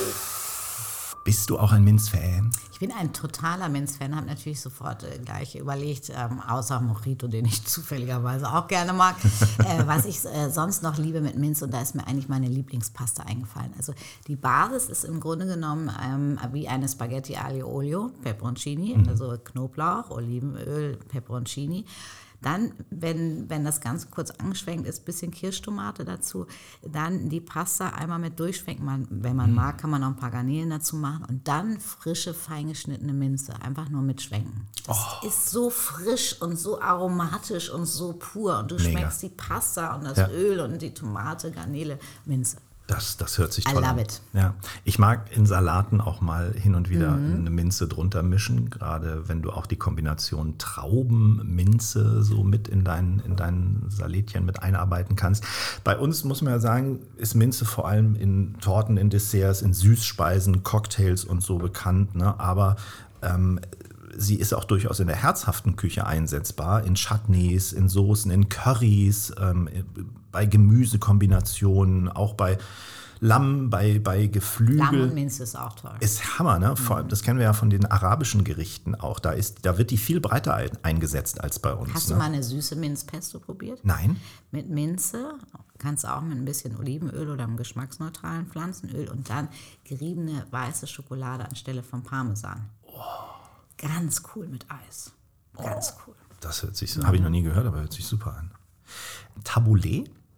Bist 1.24 1.48
du 1.48 1.58
auch 1.58 1.72
ein 1.72 1.84
Minz-Fan? 1.84 2.50
Ich 2.70 2.80
bin 2.80 2.92
ein 2.92 3.14
totaler 3.14 3.70
Minz-Fan, 3.70 4.14
habe 4.14 4.26
natürlich 4.26 4.60
sofort 4.60 5.04
äh, 5.04 5.18
gleich 5.24 5.54
überlegt, 5.54 6.12
ähm, 6.14 6.42
außer 6.46 6.82
Mojito, 6.82 7.26
den 7.26 7.46
ich 7.46 7.64
zufälligerweise 7.66 8.46
auch 8.46 8.68
gerne 8.68 8.92
mag, 8.92 9.16
äh, 9.60 9.86
was 9.86 10.04
ich 10.04 10.22
äh, 10.26 10.50
sonst 10.50 10.82
noch 10.82 10.98
liebe 10.98 11.22
mit 11.22 11.34
Minz 11.38 11.62
und 11.62 11.72
da 11.72 11.80
ist 11.80 11.94
mir 11.94 12.06
eigentlich 12.06 12.28
meine 12.28 12.46
Lieblingspasta 12.46 13.22
eingefallen. 13.22 13.72
Also 13.78 13.94
die 14.26 14.36
Basis 14.36 14.90
ist 14.90 15.04
im 15.04 15.18
Grunde 15.18 15.46
genommen 15.46 15.90
ähm, 16.04 16.38
wie 16.52 16.68
eine 16.68 16.86
Spaghetti 16.86 17.36
aglio 17.36 17.66
olio, 17.68 18.10
Peperoncini, 18.22 19.02
also 19.08 19.38
Knoblauch, 19.42 20.10
Olivenöl, 20.10 20.98
Peperoncini. 21.08 21.86
Dann, 22.44 22.72
wenn, 22.90 23.48
wenn 23.48 23.64
das 23.64 23.80
Ganze 23.80 24.08
kurz 24.08 24.30
angeschwenkt 24.30 24.86
ist, 24.86 25.04
bisschen 25.04 25.30
Kirschtomate 25.30 26.04
dazu, 26.04 26.46
dann 26.82 27.30
die 27.30 27.40
Pasta 27.40 27.88
einmal 27.88 28.18
mit 28.18 28.38
durchschwenken. 28.38 28.84
Man, 28.84 29.06
wenn 29.10 29.34
man 29.34 29.54
mag, 29.54 29.78
kann 29.78 29.88
man 29.90 30.02
noch 30.02 30.08
ein 30.08 30.16
paar 30.16 30.30
Garnelen 30.30 30.68
dazu 30.70 30.96
machen 30.96 31.24
und 31.28 31.48
dann 31.48 31.80
frische, 31.80 32.34
feingeschnittene 32.34 33.14
Minze. 33.14 33.54
Einfach 33.62 33.88
nur 33.88 34.02
mitschwenken. 34.02 34.66
Das 34.86 34.98
ist 35.24 35.50
so 35.50 35.70
frisch 35.70 36.40
und 36.42 36.56
so 36.58 36.80
aromatisch 36.80 37.70
und 37.70 37.86
so 37.86 38.12
pur. 38.12 38.58
Und 38.58 38.70
du 38.70 38.76
Mega. 38.76 38.90
schmeckst 38.90 39.22
die 39.22 39.30
Pasta 39.30 39.94
und 39.96 40.04
das 40.04 40.18
Ja. 40.18 40.28
Öl 40.28 40.60
und 40.60 40.82
die 40.82 40.92
Tomate, 40.92 41.50
Garnele, 41.50 41.98
Minze. 42.26 42.58
Das, 42.86 43.16
das 43.16 43.38
hört 43.38 43.52
sich 43.54 43.66
I 43.66 43.72
toll 43.72 43.82
an. 43.82 43.96
love 43.96 44.02
it. 44.02 44.20
Ja. 44.34 44.54
Ich 44.84 44.98
mag 44.98 45.34
in 45.34 45.46
Salaten 45.46 46.02
auch 46.02 46.20
mal 46.20 46.52
hin 46.52 46.74
und 46.74 46.90
wieder 46.90 47.14
eine 47.14 47.48
Minze 47.48 47.88
drunter 47.88 48.22
mischen, 48.22 48.68
gerade 48.68 49.26
wenn 49.26 49.40
du 49.40 49.52
auch 49.52 49.64
die 49.64 49.76
Kombination 49.76 50.58
Trauben-Minze 50.58 52.22
so 52.22 52.44
mit 52.44 52.68
in 52.68 52.84
dein, 52.84 53.22
in 53.24 53.36
dein 53.36 53.86
Salätchen 53.88 54.44
mit 54.44 54.62
einarbeiten 54.62 55.16
kannst. 55.16 55.44
Bei 55.82 55.96
uns 55.96 56.24
muss 56.24 56.42
man 56.42 56.52
ja 56.52 56.58
sagen, 56.58 57.00
ist 57.16 57.34
Minze 57.34 57.64
vor 57.64 57.88
allem 57.88 58.16
in 58.16 58.58
Torten, 58.60 58.98
in 58.98 59.08
Desserts, 59.08 59.62
in 59.62 59.72
Süßspeisen, 59.72 60.62
Cocktails 60.62 61.24
und 61.24 61.42
so 61.42 61.56
bekannt. 61.56 62.14
Ne? 62.14 62.38
Aber 62.38 62.76
ähm, 63.22 63.60
sie 64.16 64.36
ist 64.36 64.52
auch 64.52 64.64
durchaus 64.64 65.00
in 65.00 65.06
der 65.06 65.16
herzhaften 65.16 65.76
Küche 65.76 66.06
einsetzbar, 66.06 66.84
in 66.84 66.94
Chutneys, 66.94 67.72
in 67.72 67.88
Soßen, 67.88 68.30
in 68.30 68.50
Currys, 68.50 69.32
ähm, 69.40 69.68
bei 70.34 70.44
Gemüsekombinationen, 70.44 72.08
auch 72.08 72.34
bei 72.34 72.58
Lamm, 73.20 73.70
bei, 73.70 74.00
bei 74.00 74.26
Geflügel. 74.26 74.76
Lamm 74.76 75.00
und 75.00 75.14
Minze 75.14 75.44
ist 75.44 75.56
auch 75.56 75.74
toll. 75.74 75.94
Ist 76.00 76.38
Hammer, 76.38 76.58
ne? 76.58 76.76
Vor 76.76 76.96
allem, 76.96 77.08
das 77.08 77.22
kennen 77.22 77.38
wir 77.38 77.44
ja 77.44 77.52
von 77.54 77.70
den 77.70 77.86
arabischen 77.86 78.44
Gerichten 78.44 78.94
auch. 78.94 79.18
Da, 79.18 79.30
ist, 79.30 79.64
da 79.64 79.78
wird 79.78 79.90
die 79.90 79.96
viel 79.96 80.20
breiter 80.20 80.54
ein, 80.54 80.70
eingesetzt 80.82 81.40
als 81.40 81.58
bei 81.58 81.72
uns. 81.72 81.94
Hast 81.94 82.08
ne? 82.08 82.16
du 82.16 82.18
mal 82.18 82.26
eine 82.26 82.42
süße 82.42 82.76
Minzpesto 82.76 83.38
probiert? 83.38 83.80
Nein? 83.82 84.20
Mit 84.50 84.68
Minze, 84.68 85.38
kannst 85.78 86.04
du 86.04 86.08
auch 86.08 86.20
mit 86.20 86.36
ein 86.36 86.44
bisschen 86.44 86.76
Olivenöl 86.76 87.30
oder 87.30 87.44
einem 87.44 87.56
geschmacksneutralen 87.56 88.46
Pflanzenöl 88.46 89.08
und 89.08 89.30
dann 89.30 89.48
geriebene 89.84 90.46
weiße 90.50 90.86
Schokolade 90.86 91.46
anstelle 91.46 91.82
von 91.82 92.02
Parmesan. 92.02 92.68
Ganz 93.78 94.22
cool 94.34 94.48
mit 94.48 94.66
Eis. 94.70 95.12
Ganz 95.56 95.94
cool. 96.06 96.14
Das 96.40 96.62
hört 96.62 96.76
sich, 96.76 96.94
habe 96.98 97.16
ich 97.16 97.22
noch 97.22 97.30
nie 97.30 97.42
gehört, 97.42 97.66
aber 97.66 97.78
hört 97.78 97.92
sich 97.92 98.04
super 98.04 98.36
an. 98.36 98.50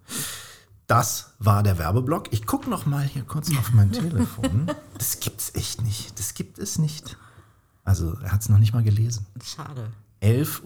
das 0.87 1.35
war 1.39 1.63
der 1.63 1.77
Werbeblock. 1.77 2.33
Ich 2.33 2.45
gucke 2.45 2.69
noch 2.69 2.85
mal 2.85 3.03
hier 3.03 3.23
kurz 3.23 3.49
auf 3.57 3.71
mein 3.73 3.91
Telefon. 3.93 4.67
Das 4.97 5.19
gibt's 5.19 5.53
echt 5.55 5.81
nicht. 5.81 6.17
Das 6.19 6.33
gibt 6.33 6.57
es 6.57 6.79
nicht. 6.79 7.17
Also, 7.83 8.17
er 8.19 8.31
hat 8.31 8.41
es 8.41 8.49
noch 8.49 8.59
nicht 8.59 8.73
mal 8.73 8.83
gelesen. 8.83 9.25
Schade. 9.43 9.91
11.30 10.23 10.63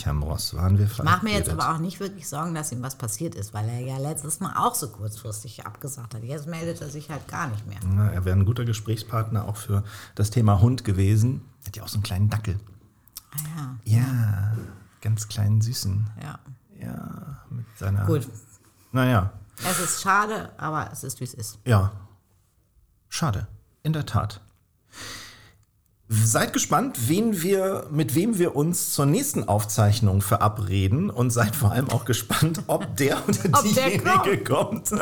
Uhr, 0.00 0.04
Herr 0.06 0.12
Moss, 0.14 0.54
waren 0.54 0.76
wir 0.78 0.86
Ich 0.86 1.02
mache 1.02 1.24
mir 1.24 1.32
jetzt 1.32 1.44
verabredet. 1.46 1.50
aber 1.68 1.74
auch 1.74 1.78
nicht 1.78 2.00
wirklich 2.00 2.28
Sorgen, 2.28 2.54
dass 2.54 2.72
ihm 2.72 2.82
was 2.82 2.96
passiert 2.96 3.34
ist, 3.36 3.54
weil 3.54 3.68
er 3.68 3.78
ja 3.80 3.98
letztes 3.98 4.40
Mal 4.40 4.54
auch 4.56 4.74
so 4.74 4.88
kurzfristig 4.90 5.64
abgesagt 5.64 6.14
hat. 6.14 6.24
Jetzt 6.24 6.46
meldet 6.48 6.80
er 6.80 6.90
sich 6.90 7.08
halt 7.08 7.28
gar 7.28 7.46
nicht 7.48 7.66
mehr. 7.68 7.78
Na, 7.86 8.10
er 8.10 8.24
wäre 8.24 8.36
ein 8.36 8.44
guter 8.44 8.64
Gesprächspartner 8.64 9.44
auch 9.46 9.56
für 9.56 9.84
das 10.16 10.30
Thema 10.30 10.60
Hund 10.60 10.84
gewesen. 10.84 11.42
Hat 11.66 11.76
ja 11.76 11.84
auch 11.84 11.88
so 11.88 11.94
einen 11.98 12.02
kleinen 12.02 12.30
Dackel. 12.30 12.58
Ah 13.32 13.74
Ja, 13.84 14.56
ganz 15.00 15.28
kleinen, 15.28 15.60
süßen. 15.60 16.10
ja, 16.20 16.38
ja. 16.80 16.86
Ja, 16.88 17.36
mit 17.50 17.66
seiner. 17.78 18.06
Gut. 18.06 18.26
Naja, 18.90 19.32
Es 19.70 19.78
ist 19.78 20.00
schade, 20.02 20.50
aber 20.56 20.88
es 20.92 21.04
ist, 21.04 21.20
wie 21.20 21.24
es 21.24 21.34
ist. 21.34 21.58
ja. 21.64 21.92
Schade. 23.12 23.46
In 23.82 23.92
der 23.92 24.06
Tat. 24.06 24.40
Seid 26.12 26.52
gespannt, 26.52 27.08
wen 27.08 27.40
wir, 27.40 27.86
mit 27.92 28.16
wem 28.16 28.36
wir 28.36 28.56
uns 28.56 28.92
zur 28.92 29.06
nächsten 29.06 29.46
Aufzeichnung 29.46 30.22
verabreden 30.22 31.08
und 31.08 31.30
seid 31.30 31.54
vor 31.54 31.70
allem 31.70 31.88
auch 31.90 32.04
gespannt, 32.04 32.62
ob 32.66 32.96
der 32.96 33.16
oder 33.28 33.38
Ob 33.52 33.62
der 33.74 33.90
diejenige 33.90 34.42
kommt. 34.42 34.90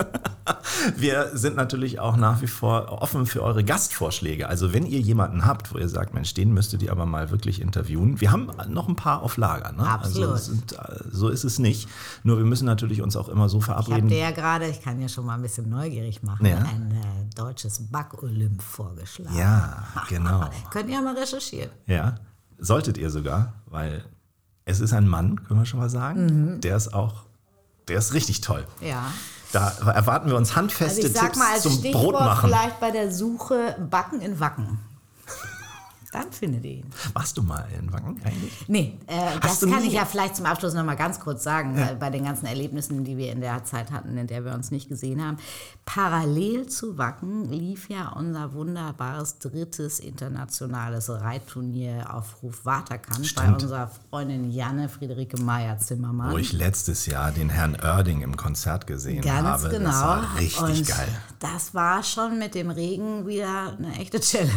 Wir 0.97 1.31
sind 1.37 1.57
natürlich 1.57 1.99
auch 2.01 2.16
nach 2.16 2.40
wie 2.42 2.47
vor 2.47 3.01
offen 3.03 3.27
für 3.27 3.42
eure 3.42 3.64
Gastvorschläge. 3.64 4.49
Also 4.49 4.73
wenn 4.73 4.85
ihr 4.87 5.01
jemanden 5.01 5.44
habt, 5.47 5.73
wo 5.75 5.79
ihr 5.79 5.88
sagt, 5.88 6.14
Mensch, 6.14 6.33
den 6.35 6.53
müsstet 6.53 6.83
ihr 6.83 6.90
aber 6.92 7.05
mal 7.07 7.31
wirklich 7.31 7.61
interviewen. 7.61 8.21
Wir 8.21 8.33
haben 8.33 8.49
noch 8.68 8.88
ein 8.88 8.97
paar 8.97 9.23
auf 9.23 9.37
Lager. 9.37 9.73
Ne? 9.73 9.87
Absolut. 9.88 10.29
Also 10.31 10.53
sind, 10.53 10.73
äh, 10.73 10.77
so 11.11 11.29
ist 11.29 11.44
es 11.44 11.59
nicht. 11.59 11.88
Nur 12.23 12.38
wir 12.38 12.44
müssen 12.44 12.64
natürlich 12.66 13.03
uns 13.03 13.16
auch 13.16 13.29
immer 13.29 13.49
so 13.49 13.59
Ich 13.59 13.68
habe 13.68 13.83
verabreden. 13.83 14.11
ja 14.11 14.31
gerade, 14.31 14.66
ich 14.68 14.81
kann 14.83 15.01
ja 15.01 15.09
schon 15.09 15.27
mal 15.27 15.35
ein 15.35 15.42
bisschen 15.42 15.68
neugierig 15.68 16.23
machen, 16.23 16.47
Ja. 16.47 16.59
ein 16.59 16.92
äh, 16.92 17.35
deutsches 17.35 17.81
Back-Olymp 17.90 18.62
vorgeschlagen. 18.62 19.37
Ja, 19.37 19.87
genau. 20.09 20.49
Könnt 20.71 20.88
ihr 20.90 20.97
ja 20.98 21.12
mal 21.12 21.18
recherchieren. 21.18 21.70
Ja, 21.87 22.16
solltet 22.58 22.98
ihr 22.98 23.11
sogar, 23.11 23.54
weil 23.66 24.04
es 24.64 24.80
ist 24.80 24.92
ein 24.92 25.08
Mann, 25.08 25.44
können 25.44 25.61
wir 25.61 25.66
schon 25.66 25.80
mal 25.80 25.88
sagen. 25.90 26.61
Der 26.61 26.76
ist 26.76 26.92
auch, 26.92 27.24
der 27.88 27.98
ist 27.98 28.12
richtig 28.12 28.40
toll. 28.40 28.66
Ja. 28.80 29.06
Da 29.52 29.70
erwarten 29.92 30.28
wir 30.28 30.37
uns 30.37 30.56
handfeste 30.56 31.02
Also 31.02 31.08
ich 31.08 31.14
sag 31.14 31.24
Tipps 31.24 31.38
mal 31.38 31.52
als 31.54 31.62
zum 31.62 31.72
Stichwort 31.72 32.04
Brotmachen. 32.04 32.50
vielleicht 32.50 32.80
bei 32.80 32.90
der 32.90 33.11
Suche 33.11 33.76
Backen 33.90 34.20
in 34.20 34.40
Wacken. 34.40 34.78
Dann 36.11 36.33
findet 36.33 36.64
ihr 36.64 36.71
ihn. 36.79 36.87
Warst 37.12 37.37
du 37.37 37.42
mal 37.42 37.66
in 37.79 37.92
Wacken 37.92 38.18
eigentlich? 38.25 38.64
Nee, 38.66 38.99
äh, 39.07 39.38
das 39.42 39.61
kann 39.61 39.83
nie- 39.83 39.88
ich 39.88 39.92
ja 39.92 40.07
vielleicht 40.07 40.37
zum 40.37 40.47
Abschluss 40.47 40.73
noch 40.73 40.83
mal 40.85 40.94
ganz 40.97 41.21
kurz 41.21 41.42
sagen, 41.44 41.77
weil 41.77 41.97
bei 41.97 42.09
den 42.09 42.25
ganzen 42.25 42.47
Erlebnissen, 42.47 43.05
die 43.05 43.18
wir 43.18 43.31
in 43.31 43.42
der 43.42 43.62
Zeit 43.64 43.90
hatten, 43.90 44.16
in 44.16 44.27
der 44.27 44.42
wir 44.44 44.55
uns 44.55 44.71
nicht 44.71 44.88
gesehen 44.88 45.23
haben. 45.23 45.37
Parallel 45.85 46.66
zu 46.66 46.97
Wacken 46.97 47.44
lief 47.51 47.88
ja 47.90 48.09
unser 48.11 48.55
wunderbares 48.55 49.38
drittes 49.38 50.01
internationales 50.01 51.11
Reitturnier 51.11 52.14
auf 52.14 52.42
Ruf 52.42 52.64
Waterkant 52.64 53.35
bei 53.35 53.53
unserer 53.53 53.90
Freundin 54.11 54.51
Janne 54.51 54.88
Friederike 54.88 55.37
Meyer-Zimmermann. 55.40 56.33
Wo 56.33 56.38
ich 56.38 56.53
letztes 56.53 57.05
Jahr 57.07 57.33
den 57.33 57.51
Herrn 57.51 57.77
Oerding 57.83 58.23
im 58.23 58.37
Konzert 58.37 58.87
gesehen 58.87 59.21
Ganz 59.23 59.47
habe. 59.62 59.68
genau. 59.68 59.90
Das 59.90 60.01
war 60.03 60.37
richtig 60.38 60.79
Und 60.81 60.88
geil. 60.88 61.09
Das 61.40 61.75
war 61.75 62.03
schon 62.03 62.38
mit 62.38 62.55
dem 62.55 62.71
Regen 62.71 63.27
wieder 63.27 63.75
eine 63.77 63.94
echte 63.99 64.21
Challenge. 64.21 64.51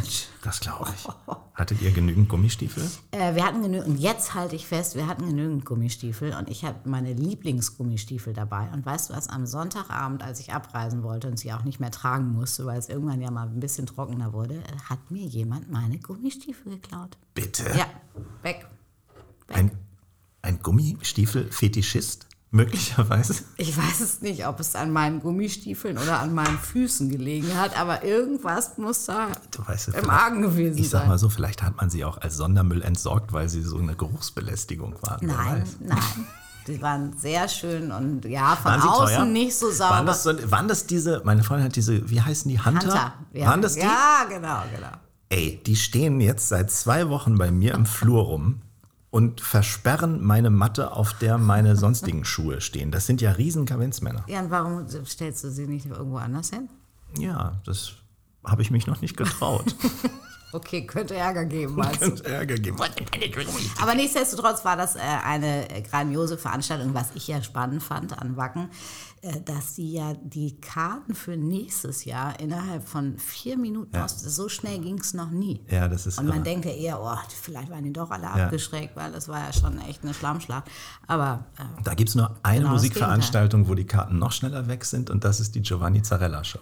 Das 0.44 0.60
glaube 0.60 0.90
ich. 0.96 1.08
Hattet 1.62 1.80
ihr 1.84 1.92
genügend 1.92 2.28
Gummistiefel? 2.28 2.90
Äh, 3.12 3.36
wir 3.36 3.46
hatten 3.46 3.62
genügend, 3.62 3.88
und 3.88 4.00
jetzt 4.00 4.34
halte 4.34 4.56
ich 4.56 4.66
fest, 4.66 4.96
wir 4.96 5.06
hatten 5.06 5.28
genügend 5.28 5.64
Gummistiefel 5.64 6.34
und 6.34 6.50
ich 6.50 6.66
habe 6.66 6.90
meine 6.90 7.14
Lieblingsgummistiefel 7.14 8.34
dabei. 8.34 8.68
Und 8.74 8.84
weißt 8.84 9.12
du 9.12 9.14
was, 9.14 9.30
am 9.30 9.46
Sonntagabend, 9.46 10.24
als 10.24 10.40
ich 10.40 10.54
abreisen 10.54 11.04
wollte 11.04 11.28
und 11.28 11.38
sie 11.38 11.54
auch 11.54 11.64
nicht 11.64 11.80
mehr 11.80 11.92
tragen 11.92 12.34
musste, 12.34 12.66
weil 12.66 12.80
es 12.80 12.90
irgendwann 12.90 13.22
ja 13.22 13.30
mal 13.30 13.48
ein 13.48 13.60
bisschen 13.60 13.86
trockener 13.86 14.34
wurde, 14.34 14.64
hat 14.90 15.12
mir 15.12 15.24
jemand 15.24 15.70
meine 15.72 16.00
Gummistiefel 16.00 16.72
geklaut. 16.72 17.16
Bitte? 17.36 17.66
Ja, 17.78 17.86
weg. 18.42 18.66
Ein, 19.50 19.70
ein 20.42 20.64
Gummistiefel-Fetischist? 20.64 22.26
Möglicherweise? 22.54 23.36
Ich 23.56 23.78
weiß 23.78 24.02
es 24.02 24.22
nicht, 24.22 24.46
ob 24.46 24.60
es 24.60 24.76
an 24.76 24.92
meinen 24.92 25.22
Gummistiefeln 25.22 25.98
oder 25.98 26.20
an 26.20 26.34
meinen 26.34 26.58
Füßen 26.58 27.10
gelegen 27.10 27.56
hat, 27.58 27.80
aber 27.80 28.04
irgendwas 28.04 28.78
muss 28.78 29.06
da 29.06 29.30
Du 29.52 29.66
weißt 29.66 29.90
im 29.90 30.10
Argen 30.10 30.42
gewesen 30.42 30.78
Ich 30.78 30.90
sag 30.90 31.00
sein. 31.02 31.08
mal 31.08 31.18
so, 31.18 31.30
vielleicht 31.30 31.64
hat 31.64 31.78
man 31.78 31.90
sie 31.90 32.04
auch 32.04 32.18
als 32.20 32.36
Sondermüll 32.36 32.82
entsorgt, 32.82 33.32
weil 33.32 33.48
sie 33.48 33.62
so 33.62 33.78
eine 33.78 33.96
Geruchsbelästigung 33.96 34.96
waren. 35.02 35.26
Nein, 35.26 35.64
nein. 35.80 35.98
Die 36.68 36.82
waren 36.82 37.14
sehr 37.18 37.48
schön 37.48 37.90
und 37.92 38.26
ja, 38.26 38.56
von 38.58 38.74
außen 38.74 39.16
teuer? 39.16 39.26
nicht 39.26 39.58
so 39.58 39.72
sauber. 39.72 39.96
Waren 39.96 40.06
das, 40.06 40.24
so, 40.24 40.52
waren 40.52 40.68
das 40.68 40.86
diese, 40.86 41.22
meine 41.24 41.44
Freundin 41.44 41.66
hat 41.68 41.76
diese, 41.78 42.10
wie 42.10 42.22
heißen 42.22 42.50
die, 42.52 42.60
Hunter? 42.60 42.82
Hunter. 42.82 43.14
Ja. 43.34 43.48
Waren 43.48 43.62
das 43.62 43.76
die? 43.76 43.80
Ja, 43.80 44.26
genau, 44.30 44.62
genau. 44.76 44.92
Ey, 45.30 45.62
die 45.66 45.78
stehen 45.78 46.20
jetzt 46.20 46.50
seit 46.50 46.70
zwei 46.70 47.08
Wochen 47.08 47.38
bei 47.38 47.50
mir 47.50 47.74
im 47.74 47.86
Flur 47.86 48.24
rum 48.24 48.62
und 49.12 49.42
versperren 49.42 50.24
meine 50.24 50.50
Matte, 50.50 50.94
auf 50.94 51.14
der 51.14 51.38
meine 51.38 51.76
sonstigen 51.76 52.26
Schuhe 52.26 52.62
stehen. 52.62 52.92
Das 52.92 53.06
sind 53.06 53.22
ja 53.22 53.32
riesen 53.32 53.66
Kavenzmänner. 53.66 54.24
Ja, 54.28 54.40
und 54.40 54.50
warum 54.50 54.88
stellst 55.06 55.44
du 55.44 55.52
sie 55.52 55.68
nicht 55.68 55.86
irgendwo 55.86 56.18
anders 56.18 56.50
hin? 56.50 56.70
Ja, 57.20 57.62
das 57.66 57.92
habe 58.44 58.62
ich 58.62 58.72
mich 58.72 58.88
noch 58.88 59.02
nicht 59.02 59.18
getraut. 59.18 59.76
Okay, 60.54 60.86
könnte 60.86 61.16
Ärger 61.16 61.46
geben, 61.46 61.76
meinst? 61.76 62.02
Könnte 62.02 62.26
Ärger 62.26 62.56
geben. 62.56 62.78
Aber 63.82 63.96
nichtsdestotrotz 63.96 64.66
war 64.66 64.76
das 64.76 64.96
äh, 64.96 65.00
eine 65.00 65.70
äh, 65.70 65.82
grandiose 65.82 66.38
Veranstaltung, 66.38 66.94
was 66.94 67.08
ich 67.16 67.28
ja 67.28 67.42
spannend 67.42 67.82
fand 67.82 68.18
an 68.20 68.36
Wacken, 68.36 68.70
äh, 69.22 69.40
dass 69.42 69.76
sie 69.76 69.94
ja 69.94 70.14
die 70.22 70.60
Karten 70.60 71.16
für 71.16 71.38
nächstes 71.38 72.04
Jahr 72.04 72.38
innerhalb 72.40 72.88
von 72.88 73.18
vier 73.18 73.58
Minuten 73.58 73.96
aus, 73.96 74.20
so 74.20 74.50
schnell 74.50 74.80
ging 74.80 75.00
es 75.00 75.14
noch 75.14 75.30
nie. 75.30 75.62
Ja, 75.70 75.88
das 75.88 76.06
ist 76.06 76.18
Und 76.20 76.26
man 76.28 76.38
irre. 76.38 76.44
denkt 76.44 76.66
ja 76.66 76.72
eher, 76.72 77.02
oh, 77.02 77.16
vielleicht 77.42 77.70
waren 77.70 77.84
die 77.84 77.94
doch 77.94 78.12
alle 78.12 78.24
Ja. 78.24 78.34
abgeschreckt, 78.46 78.96
weil 78.98 79.12
das 79.14 79.30
war 79.30 79.40
ja 79.40 79.54
schon 79.54 79.80
echt 79.82 80.04
eine 80.04 80.14
Schlammschlacht. 80.14 80.66
Aber 81.08 81.46
äh, 81.60 81.64
Da 81.84 81.94
gibt 81.94 82.10
es 82.10 82.16
nur 82.16 82.36
eine 82.44 82.60
Genau 82.62 82.72
Musikveranstaltung, 82.74 83.70
wo 83.70 83.76
die 83.76 83.86
Karten 83.86 84.20
noch 84.20 84.32
schneller 84.34 84.68
weg 84.68 84.84
sind 84.84 85.10
und 85.10 85.24
das 85.24 85.40
ist 85.40 85.56
die 85.56 85.62
Giovanni 85.62 86.02
Zarella 86.02 86.44
Show. 86.44 86.60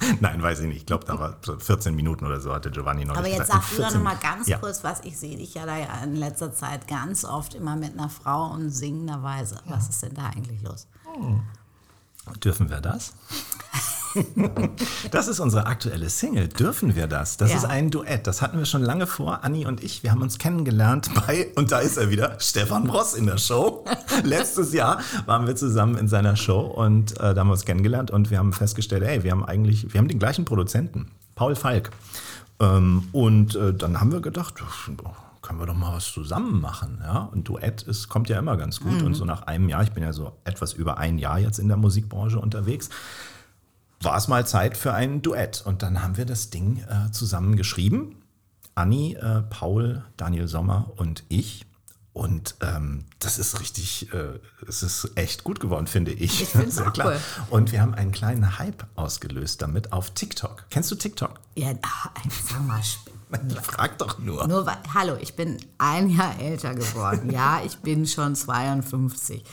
Nein, 0.20 0.42
weiß 0.42 0.60
ich 0.60 0.66
nicht. 0.66 0.76
Ich 0.78 0.86
glaube, 0.86 1.04
da 1.04 1.18
war 1.18 1.36
so 1.42 1.58
14 1.58 1.94
Minuten 1.94 2.26
oder 2.26 2.40
so 2.40 2.52
hatte 2.52 2.70
Giovanni 2.70 3.04
noch 3.04 3.16
Aber 3.16 3.28
jetzt 3.28 3.40
gesagt. 3.40 3.62
sag 3.64 3.70
du 3.70 3.76
doch 3.76 3.90
14 3.90 3.98
noch 3.98 4.04
mal 4.12 4.16
ganz 4.16 4.46
ja. 4.46 4.58
kurz 4.58 4.84
was. 4.84 5.00
Ich 5.04 5.18
sehe 5.18 5.36
dich 5.36 5.54
ja 5.54 5.66
da 5.66 5.76
ja 5.76 6.02
in 6.04 6.16
letzter 6.16 6.52
Zeit 6.52 6.86
ganz 6.88 7.24
oft 7.24 7.54
immer 7.54 7.76
mit 7.76 7.92
einer 7.92 8.08
Frau 8.08 8.50
und 8.52 8.70
singender 8.70 9.22
Weise. 9.22 9.60
Was 9.66 9.88
ist 9.88 10.02
denn 10.02 10.14
da 10.14 10.26
eigentlich 10.26 10.62
los? 10.62 10.86
Dürfen 12.44 12.68
wir 12.70 12.80
das? 12.80 13.14
Das 15.10 15.28
ist 15.28 15.40
unsere 15.40 15.66
aktuelle 15.66 16.08
Single. 16.10 16.48
Dürfen 16.48 16.94
wir 16.94 17.06
das? 17.06 17.36
Das 17.36 17.50
Ja. 17.50 17.56
ist 17.58 17.64
ein 17.64 17.90
Duett. 17.90 18.26
Das 18.26 18.42
hatten 18.42 18.58
wir 18.58 18.64
schon 18.66 18.82
lange 18.82 19.06
vor, 19.06 19.44
Anni 19.44 19.66
und 19.66 19.82
ich. 19.82 20.02
Wir 20.02 20.10
haben 20.10 20.22
uns 20.22 20.38
kennengelernt 20.38 21.10
bei, 21.26 21.48
und 21.56 21.72
da 21.72 21.78
ist 21.80 21.96
er 21.96 22.10
wieder, 22.10 22.36
Stefan 22.40 22.88
Ross 22.88 23.14
in 23.14 23.26
der 23.26 23.38
Show. 23.38 23.84
Letztes 24.24 24.72
Jahr 24.72 25.00
waren 25.26 25.46
wir 25.46 25.56
zusammen 25.56 25.96
in 25.96 26.08
seiner 26.08 26.36
Show 26.36 26.60
und 26.60 27.12
äh, 27.20 27.34
da 27.34 27.40
haben 27.40 27.48
wir 27.48 27.52
uns 27.52 27.64
kennengelernt 27.64 28.10
und 28.10 28.30
wir 28.30 28.38
haben 28.38 28.52
festgestellt, 28.52 29.02
ey, 29.02 29.22
wir 29.24 29.30
haben 29.32 29.44
eigentlich, 29.44 29.92
wir 29.92 29.98
haben 29.98 30.08
den 30.08 30.18
gleichen 30.18 30.44
Produzenten, 30.44 31.10
Paul 31.34 31.54
Falk. 31.56 31.90
Ähm, 32.60 33.04
und 33.12 33.54
äh, 33.54 33.72
dann 33.72 34.00
haben 34.00 34.10
wir 34.12 34.20
gedacht, 34.20 34.54
können 35.42 35.60
wir 35.60 35.66
doch 35.66 35.74
mal 35.76 35.94
was 35.94 36.12
zusammen 36.12 36.60
machen. 36.60 36.98
Ja? 37.02 37.28
Und 37.32 37.48
Duett 37.48 37.82
ist, 37.82 38.08
kommt 38.08 38.28
ja 38.28 38.38
immer 38.38 38.56
ganz 38.56 38.80
gut. 38.80 39.02
Und 39.02 39.14
so 39.14 39.24
nach 39.24 39.42
einem 39.42 39.68
Jahr, 39.68 39.82
ich 39.82 39.92
bin 39.92 40.02
ja 40.02 40.12
so 40.12 40.32
etwas 40.44 40.72
über 40.72 40.98
ein 40.98 41.18
Jahr 41.18 41.38
jetzt 41.38 41.58
in 41.58 41.68
der 41.68 41.76
Musikbranche 41.76 42.38
unterwegs, 42.40 42.88
war 44.00 44.16
es 44.16 44.28
mal 44.28 44.46
Zeit 44.46 44.76
für 44.76 44.92
ein 44.94 45.22
Duett. 45.22 45.62
Und 45.64 45.82
dann 45.82 46.02
haben 46.02 46.16
wir 46.16 46.26
das 46.26 46.50
Ding 46.50 46.84
äh, 46.88 47.10
zusammen 47.10 47.56
geschrieben. 47.56 48.22
Anni, 48.74 49.14
äh, 49.14 49.42
Paul, 49.42 50.04
Daniel 50.16 50.48
Sommer 50.48 50.92
und 50.96 51.24
ich. 51.28 51.66
Und 52.12 52.56
ähm, 52.62 53.04
das 53.20 53.38
ist 53.38 53.60
richtig, 53.60 54.12
äh, 54.12 54.40
es 54.66 54.82
ist 54.82 55.12
echt 55.14 55.44
gut 55.44 55.60
geworden, 55.60 55.86
finde 55.86 56.12
ich. 56.12 56.42
Ich 56.42 56.48
find's 56.48 56.74
Sehr 56.76 56.88
auch 56.88 57.04
cool. 57.04 57.16
Und 57.50 57.70
wir 57.72 57.80
haben 57.80 57.94
einen 57.94 58.12
kleinen 58.12 58.58
Hype 58.58 58.86
ausgelöst 58.96 59.62
damit 59.62 59.92
auf 59.92 60.10
TikTok. 60.10 60.64
Kennst 60.70 60.90
du 60.90 60.96
TikTok? 60.96 61.38
Ja, 61.54 61.70
ah, 61.82 62.10
sag 62.48 62.62
mal, 62.66 62.80
Frag 63.62 63.98
doch 63.98 64.18
nur. 64.18 64.46
nur 64.48 64.64
weil, 64.64 64.78
hallo, 64.94 65.16
ich 65.20 65.34
bin 65.36 65.58
ein 65.76 66.08
Jahr 66.08 66.38
älter 66.40 66.74
geworden. 66.74 67.30
Ja, 67.30 67.60
ich 67.64 67.76
bin 67.78 68.06
schon 68.06 68.34
52. 68.34 69.44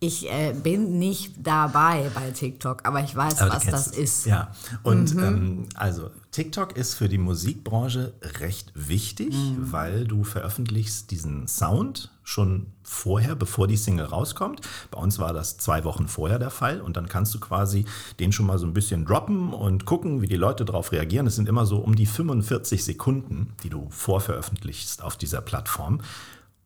Ich 0.00 0.30
äh, 0.30 0.52
bin 0.52 0.98
nicht 0.98 1.32
dabei 1.42 2.10
bei 2.14 2.30
TikTok, 2.30 2.84
aber 2.84 3.02
ich 3.02 3.14
weiß, 3.16 3.40
Aber 3.40 3.54
was 3.54 3.64
das 3.64 3.86
es. 3.88 3.96
ist. 3.96 4.26
Ja, 4.26 4.52
und 4.82 5.12
ähm, 5.12 5.66
also 5.74 6.10
TikTok 6.30 6.76
ist 6.76 6.94
für 6.94 7.08
die 7.08 7.16
Musikbranche 7.16 8.12
recht 8.40 8.72
wichtig, 8.74 9.34
weil 9.58 10.04
du 10.04 10.24
veröffentlichst 10.24 11.10
diesen 11.10 11.46
Sound 11.46 12.10
schon 12.24 12.66
vorher, 12.82 13.36
bevor 13.36 13.68
die 13.68 13.76
Single 13.76 14.06
rauskommt. 14.06 14.60
Bei 14.90 14.98
uns 14.98 15.18
war 15.18 15.32
das 15.32 15.58
zwei 15.58 15.84
Wochen 15.84 16.08
vorher 16.08 16.38
der 16.38 16.50
Fall 16.50 16.80
und 16.80 16.96
dann 16.96 17.08
kannst 17.08 17.34
du 17.34 17.40
quasi 17.40 17.84
den 18.18 18.32
schon 18.32 18.46
mal 18.46 18.58
so 18.58 18.66
ein 18.66 18.74
bisschen 18.74 19.04
droppen 19.04 19.52
und 19.52 19.84
gucken, 19.84 20.22
wie 20.22 20.26
die 20.26 20.36
Leute 20.36 20.64
darauf 20.64 20.90
reagieren. 20.90 21.26
Es 21.26 21.36
sind 21.36 21.48
immer 21.48 21.66
so 21.66 21.78
um 21.78 21.94
die 21.94 22.06
45 22.06 22.84
Sekunden, 22.84 23.52
die 23.62 23.70
du 23.70 23.86
vorveröffentlichst 23.90 25.02
auf 25.02 25.16
dieser 25.16 25.40
Plattform. 25.40 26.00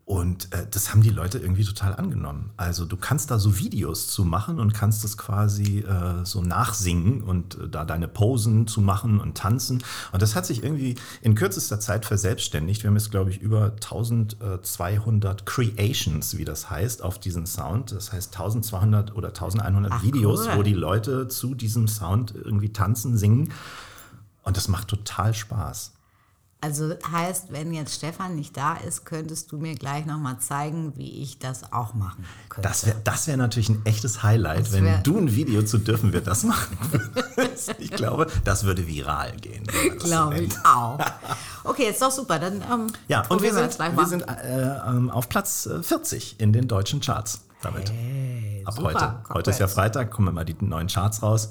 Und 0.08 0.54
äh, 0.54 0.66
das 0.70 0.90
haben 0.90 1.02
die 1.02 1.10
Leute 1.10 1.38
irgendwie 1.38 1.66
total 1.66 1.94
angenommen. 1.94 2.48
Also 2.56 2.86
du 2.86 2.96
kannst 2.96 3.30
da 3.30 3.38
so 3.38 3.58
Videos 3.58 4.06
zu 4.08 4.24
machen 4.24 4.58
und 4.58 4.72
kannst 4.72 5.04
das 5.04 5.18
quasi 5.18 5.80
äh, 5.80 6.24
so 6.24 6.40
nachsingen 6.40 7.22
und 7.22 7.58
äh, 7.58 7.68
da 7.68 7.84
deine 7.84 8.08
Posen 8.08 8.66
zu 8.66 8.80
machen 8.80 9.20
und 9.20 9.36
tanzen. 9.36 9.84
Und 10.10 10.22
das 10.22 10.34
hat 10.34 10.46
sich 10.46 10.62
irgendwie 10.62 10.94
in 11.20 11.34
kürzester 11.34 11.78
Zeit 11.78 12.06
verselbstständigt. 12.06 12.82
Wir 12.82 12.88
haben 12.88 12.96
jetzt, 12.96 13.10
glaube 13.10 13.28
ich, 13.28 13.42
über 13.42 13.64
1200 13.74 15.44
Creations, 15.44 16.38
wie 16.38 16.46
das 16.46 16.70
heißt, 16.70 17.02
auf 17.02 17.18
diesen 17.18 17.44
Sound. 17.44 17.92
Das 17.92 18.10
heißt 18.10 18.32
1200 18.32 19.14
oder 19.14 19.28
1100 19.28 19.92
Ach, 19.92 20.02
Videos, 20.02 20.46
cool. 20.46 20.56
wo 20.56 20.62
die 20.62 20.72
Leute 20.72 21.28
zu 21.28 21.54
diesem 21.54 21.86
Sound 21.86 22.32
irgendwie 22.34 22.72
tanzen, 22.72 23.18
singen. 23.18 23.52
Und 24.42 24.56
das 24.56 24.68
macht 24.68 24.88
total 24.88 25.34
Spaß. 25.34 25.97
Also 26.60 26.92
heißt, 27.12 27.52
wenn 27.52 27.72
jetzt 27.72 27.94
Stefan 27.94 28.34
nicht 28.34 28.56
da 28.56 28.74
ist, 28.74 29.04
könntest 29.04 29.52
du 29.52 29.58
mir 29.58 29.76
gleich 29.76 30.06
nochmal 30.06 30.40
zeigen, 30.40 30.92
wie 30.96 31.22
ich 31.22 31.38
das 31.38 31.72
auch 31.72 31.94
machen 31.94 32.24
könnte. 32.48 32.68
Das 32.68 32.84
wäre 32.84 33.00
das 33.04 33.28
wär 33.28 33.36
natürlich 33.36 33.68
ein 33.68 33.86
echtes 33.86 34.24
Highlight, 34.24 34.72
wenn 34.72 35.00
du 35.04 35.18
ein 35.18 35.36
Video 35.36 35.62
zu 35.62 35.78
dürfen 35.78 36.12
wir 36.12 36.20
das 36.20 36.42
machen 36.42 36.76
würdest. 36.90 37.74
Ich 37.78 37.90
glaube, 37.90 38.26
das 38.44 38.64
würde 38.64 38.86
viral 38.86 39.36
gehen. 39.36 39.64
Glaube 39.98 40.40
ich 40.40 40.52
auch. 40.64 40.98
Okay, 41.64 41.90
ist 41.90 42.00
doch 42.00 42.10
super. 42.10 42.38
Dann 42.38 42.62
ähm, 42.62 42.86
Ja, 43.08 43.26
und 43.28 43.42
wir 43.42 43.52
sind, 43.52 43.78
wir 43.78 43.90
mal. 43.90 44.06
sind 44.06 44.22
äh, 44.22 44.78
ähm, 44.86 45.10
auf 45.10 45.28
Platz 45.28 45.66
äh, 45.66 45.82
40 45.82 46.40
in 46.40 46.52
den 46.52 46.66
deutschen 46.66 47.00
Charts 47.00 47.42
damit. 47.60 47.92
Ab 48.64 48.74
super, 48.74 48.88
heute. 48.88 49.34
Heute 49.34 49.50
ist 49.50 49.60
ja. 49.60 49.68
Freitag, 49.68 50.10
kommen 50.10 50.28
immer 50.28 50.44
die 50.44 50.56
neuen 50.60 50.88
Charts 50.88 51.22
raus. 51.22 51.48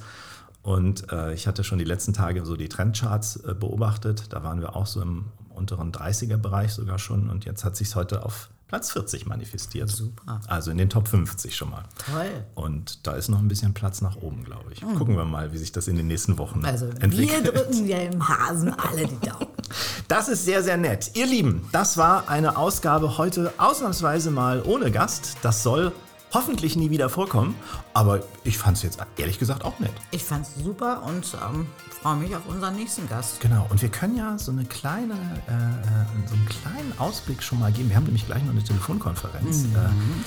Und 0.67 1.09
äh, 1.13 1.33
ich 1.33 1.47
hatte 1.47 1.63
schon 1.63 1.79
die 1.79 1.85
letzten 1.85 2.11
Tage 2.11 2.45
so 2.45 2.57
die 2.57 2.67
Trendcharts 2.67 3.37
äh, 3.37 3.53
beobachtet. 3.53 4.33
Da 4.33 4.43
waren 4.43 4.59
wir 4.59 4.75
auch 4.75 4.85
so 4.85 5.01
im 5.01 5.27
unteren 5.55 5.93
30er-Bereich 5.93 6.73
sogar 6.73 6.99
schon. 6.99 7.29
Und 7.29 7.45
jetzt 7.45 7.63
hat 7.63 7.77
sich 7.77 7.95
heute 7.95 8.25
auf 8.25 8.49
Platz 8.67 8.91
40 8.91 9.27
manifestiert. 9.27 9.89
Super. 9.89 10.41
Also 10.47 10.71
in 10.71 10.77
den 10.77 10.89
Top 10.89 11.07
50 11.07 11.55
schon 11.55 11.69
mal. 11.69 11.83
Toll. 12.11 12.43
Und 12.53 13.07
da 13.07 13.13
ist 13.13 13.29
noch 13.29 13.39
ein 13.39 13.47
bisschen 13.47 13.73
Platz 13.73 14.01
nach 14.01 14.17
oben, 14.17 14.43
glaube 14.43 14.73
ich. 14.73 14.81
Gucken 14.81 15.15
wir 15.15 15.23
mal, 15.23 15.53
wie 15.53 15.57
sich 15.57 15.71
das 15.71 15.87
in 15.87 15.95
den 15.95 16.07
nächsten 16.07 16.37
Wochen 16.37 16.65
Also 16.65 16.87
wir 16.87 17.01
entwickelt. 17.01 17.47
drücken 17.47 17.85
dir 17.85 18.01
im 18.11 18.27
Hasen 18.27 18.73
alle 18.73 19.07
die 19.07 19.25
Daumen. 19.25 19.47
Das 20.09 20.29
ist 20.29 20.45
sehr, 20.45 20.63
sehr 20.63 20.77
nett. 20.77 21.11
Ihr 21.15 21.25
Lieben, 21.25 21.67
das 21.73 21.97
war 21.97 22.29
eine 22.29 22.55
Ausgabe 22.57 23.17
heute 23.17 23.53
ausnahmsweise 23.57 24.31
mal 24.31 24.61
ohne 24.63 24.89
Gast. 24.89 25.35
Das 25.41 25.63
soll 25.63 25.91
hoffentlich 26.33 26.75
nie 26.75 26.89
wieder 26.89 27.09
vorkommen. 27.09 27.55
Aber 27.93 28.21
ich 28.43 28.57
fand 28.57 28.77
es 28.77 28.83
jetzt 28.83 28.99
ehrlich 29.17 29.39
gesagt 29.39 29.65
auch 29.65 29.79
nett. 29.79 29.91
Ich 30.11 30.23
fand's 30.23 30.51
super 30.63 31.03
und 31.03 31.35
ähm, 31.49 31.67
freue 32.01 32.17
mich 32.17 32.35
auf 32.35 32.45
unseren 32.47 32.75
nächsten 32.75 33.07
Gast. 33.09 33.39
Genau, 33.41 33.65
und 33.69 33.81
wir 33.81 33.89
können 33.89 34.15
ja 34.15 34.37
so 34.37 34.51
eine 34.51 34.65
kleine, 34.65 35.13
äh, 35.13 35.51
äh, 35.51 36.27
so 36.27 36.35
einen 36.35 36.47
kleinen 36.47 36.93
Ausblick 36.99 37.41
schon 37.41 37.59
mal 37.59 37.71
geben. 37.71 37.89
Wir 37.89 37.95
haben 37.95 38.05
nämlich 38.05 38.25
gleich 38.25 38.43
noch 38.43 38.51
eine 38.51 38.63
Telefonkonferenz. 38.63 39.63
Äh, 39.65 39.67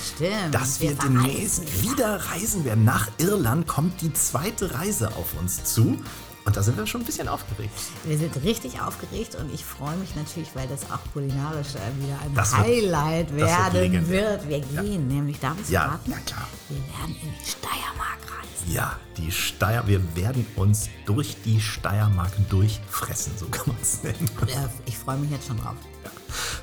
Stimmt. 0.03 0.53
dass 0.53 0.81
wir, 0.81 0.91
verreisen 0.91 1.23
demnächst 1.23 1.83
wieder 1.83 2.15
reisen 2.31 2.65
werden. 2.65 2.83
Nach 2.83 3.07
Irland 3.17 3.67
kommt 3.67 4.01
die 4.01 4.13
zweite 4.13 4.73
Reise 4.73 5.09
auf 5.15 5.33
uns 5.39 5.63
zu. 5.63 5.97
Und 6.43 6.57
da 6.57 6.63
sind 6.63 6.75
wir 6.77 6.87
schon 6.87 7.01
ein 7.01 7.05
bisschen 7.05 7.27
aufgeregt. 7.27 7.71
Wir 8.03 8.17
sind 8.17 8.35
richtig 8.43 8.81
aufgeregt 8.81 9.35
und 9.35 9.53
ich 9.53 9.63
freue 9.63 9.95
mich 9.97 10.15
natürlich, 10.15 10.49
weil 10.55 10.67
das 10.67 10.81
auch 10.91 10.99
kulinarisch 11.13 11.75
äh, 11.75 12.03
wieder 12.03 12.17
ein 12.23 12.33
Das 12.33 12.51
wird- 12.53 12.61
Highlight 12.65 13.31
wird 13.31 13.47
werden 13.47 13.73
legendär. 13.79 14.29
wird. 14.31 14.49
Wir 14.49 14.59
gehen 14.81 15.07
nämlich, 15.07 15.39
darf 15.39 15.55
ich 15.61 15.69
Ja, 15.69 15.81
verraten? 15.83 16.11
ja 16.11 16.17
klar. 16.25 16.47
Wir 16.69 16.77
werden 16.77 17.15
in 17.21 17.29
die 17.29 17.49
Steiermark 17.49 18.19
reisen. 18.25 18.71
Ja, 18.73 18.97
die 19.17 19.31
Steier, 19.31 19.85
wir 19.87 20.15
werden 20.15 20.45
uns 20.55 20.89
durch 21.05 21.35
die 21.45 21.59
Steiermark 21.61 22.31
durchfressen, 22.49 23.33
so 23.37 23.45
kann 23.47 23.67
man 23.67 23.77
es 23.81 24.01
nennen. 24.03 24.29
Äh, 24.47 24.67
Ich 24.85 24.97
freue 24.97 25.17
mich 25.17 25.29
jetzt 25.29 25.47
schon 25.47 25.57
drauf. 25.59 25.75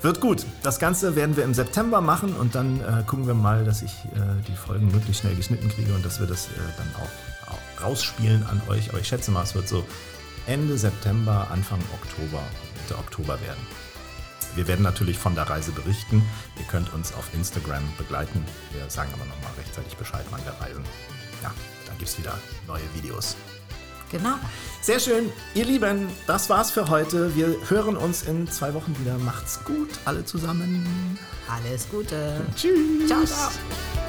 Wird 0.03 0.21
gut. 0.21 0.45
Das 0.63 0.79
Ganze 0.81 1.15
werden 1.15 1.37
wir 1.37 1.45
im 1.45 1.55
September 1.55 2.01
machen 2.01 2.35
und 2.35 2.55
dann 2.55 2.81
äh, 2.81 3.05
gucken 3.07 3.27
wir 3.27 3.35
mal, 3.35 3.65
dass 3.65 3.83
ich 3.83 3.93
äh, 3.93 4.43
die 4.49 4.57
Folgen 4.57 4.91
möglichst 4.91 5.21
schnell 5.21 5.37
geschnitten 5.37 5.69
kriege 5.69 5.95
und 5.95 6.05
dass 6.05 6.19
wir 6.19 6.27
das 6.27 6.47
äh, 6.47 6.51
dann 6.79 6.89
auch 6.97 7.38
rausspielen 7.83 8.45
an 8.45 8.61
euch. 8.69 8.91
Aber 8.91 9.01
ich 9.01 9.09
schätze 9.09 9.31
mal, 9.31 9.43
es 9.43 9.55
wird 9.55 9.69
so 9.69 9.85
Ende 10.47 10.79
September, 10.79 11.49
Anfang 11.51 11.81
Oktober, 11.95 12.43
Mitte 12.83 12.99
Oktober 12.99 13.41
werden. 13.41 13.67
Wir 14.55 14.67
werden 14.67 14.83
natürlich 14.83 15.19
von 15.19 15.35
der 15.35 15.49
Reise 15.49 15.73
berichten. 15.73 16.23
Ihr 16.59 16.65
könnt 16.65 16.93
uns 16.93 17.13
auf 17.13 17.33
Instagram 17.35 17.83
begleiten. 17.99 18.45
Wir 18.73 18.89
sagen 18.89 19.11
aber 19.13 19.25
nochmal 19.27 19.53
rechtzeitig 19.59 19.97
Bescheid, 19.97 20.25
wann 20.31 20.45
wir 20.45 20.53
reisen. 20.61 20.83
Ja, 21.43 21.53
da 21.87 21.93
gibt 21.93 22.09
es 22.09 22.19
wieder 22.19 22.39
neue 22.67 22.83
Videos. 22.95 23.37
Genau. 24.11 24.37
Sehr 24.81 25.01
schön, 25.01 25.31
ihr 25.55 25.67
Lieben, 25.67 26.09
das 26.27 26.49
war's 26.49 26.71
für 26.71 26.89
heute. 26.89 27.37
Wir 27.37 27.55
hören 27.69 27.97
uns 27.97 28.23
in 28.23 28.51
zwei 28.51 28.73
Wochen 28.73 28.99
wieder. 28.99 29.19
Macht's 29.19 29.63
gut, 29.65 29.91
alle 30.07 30.25
zusammen. 30.25 31.19
Alles 31.47 31.89
Gute. 31.91 32.41
Tschüss. 32.57 33.07
Ciao, 33.07 33.25
ciao. 33.25 34.08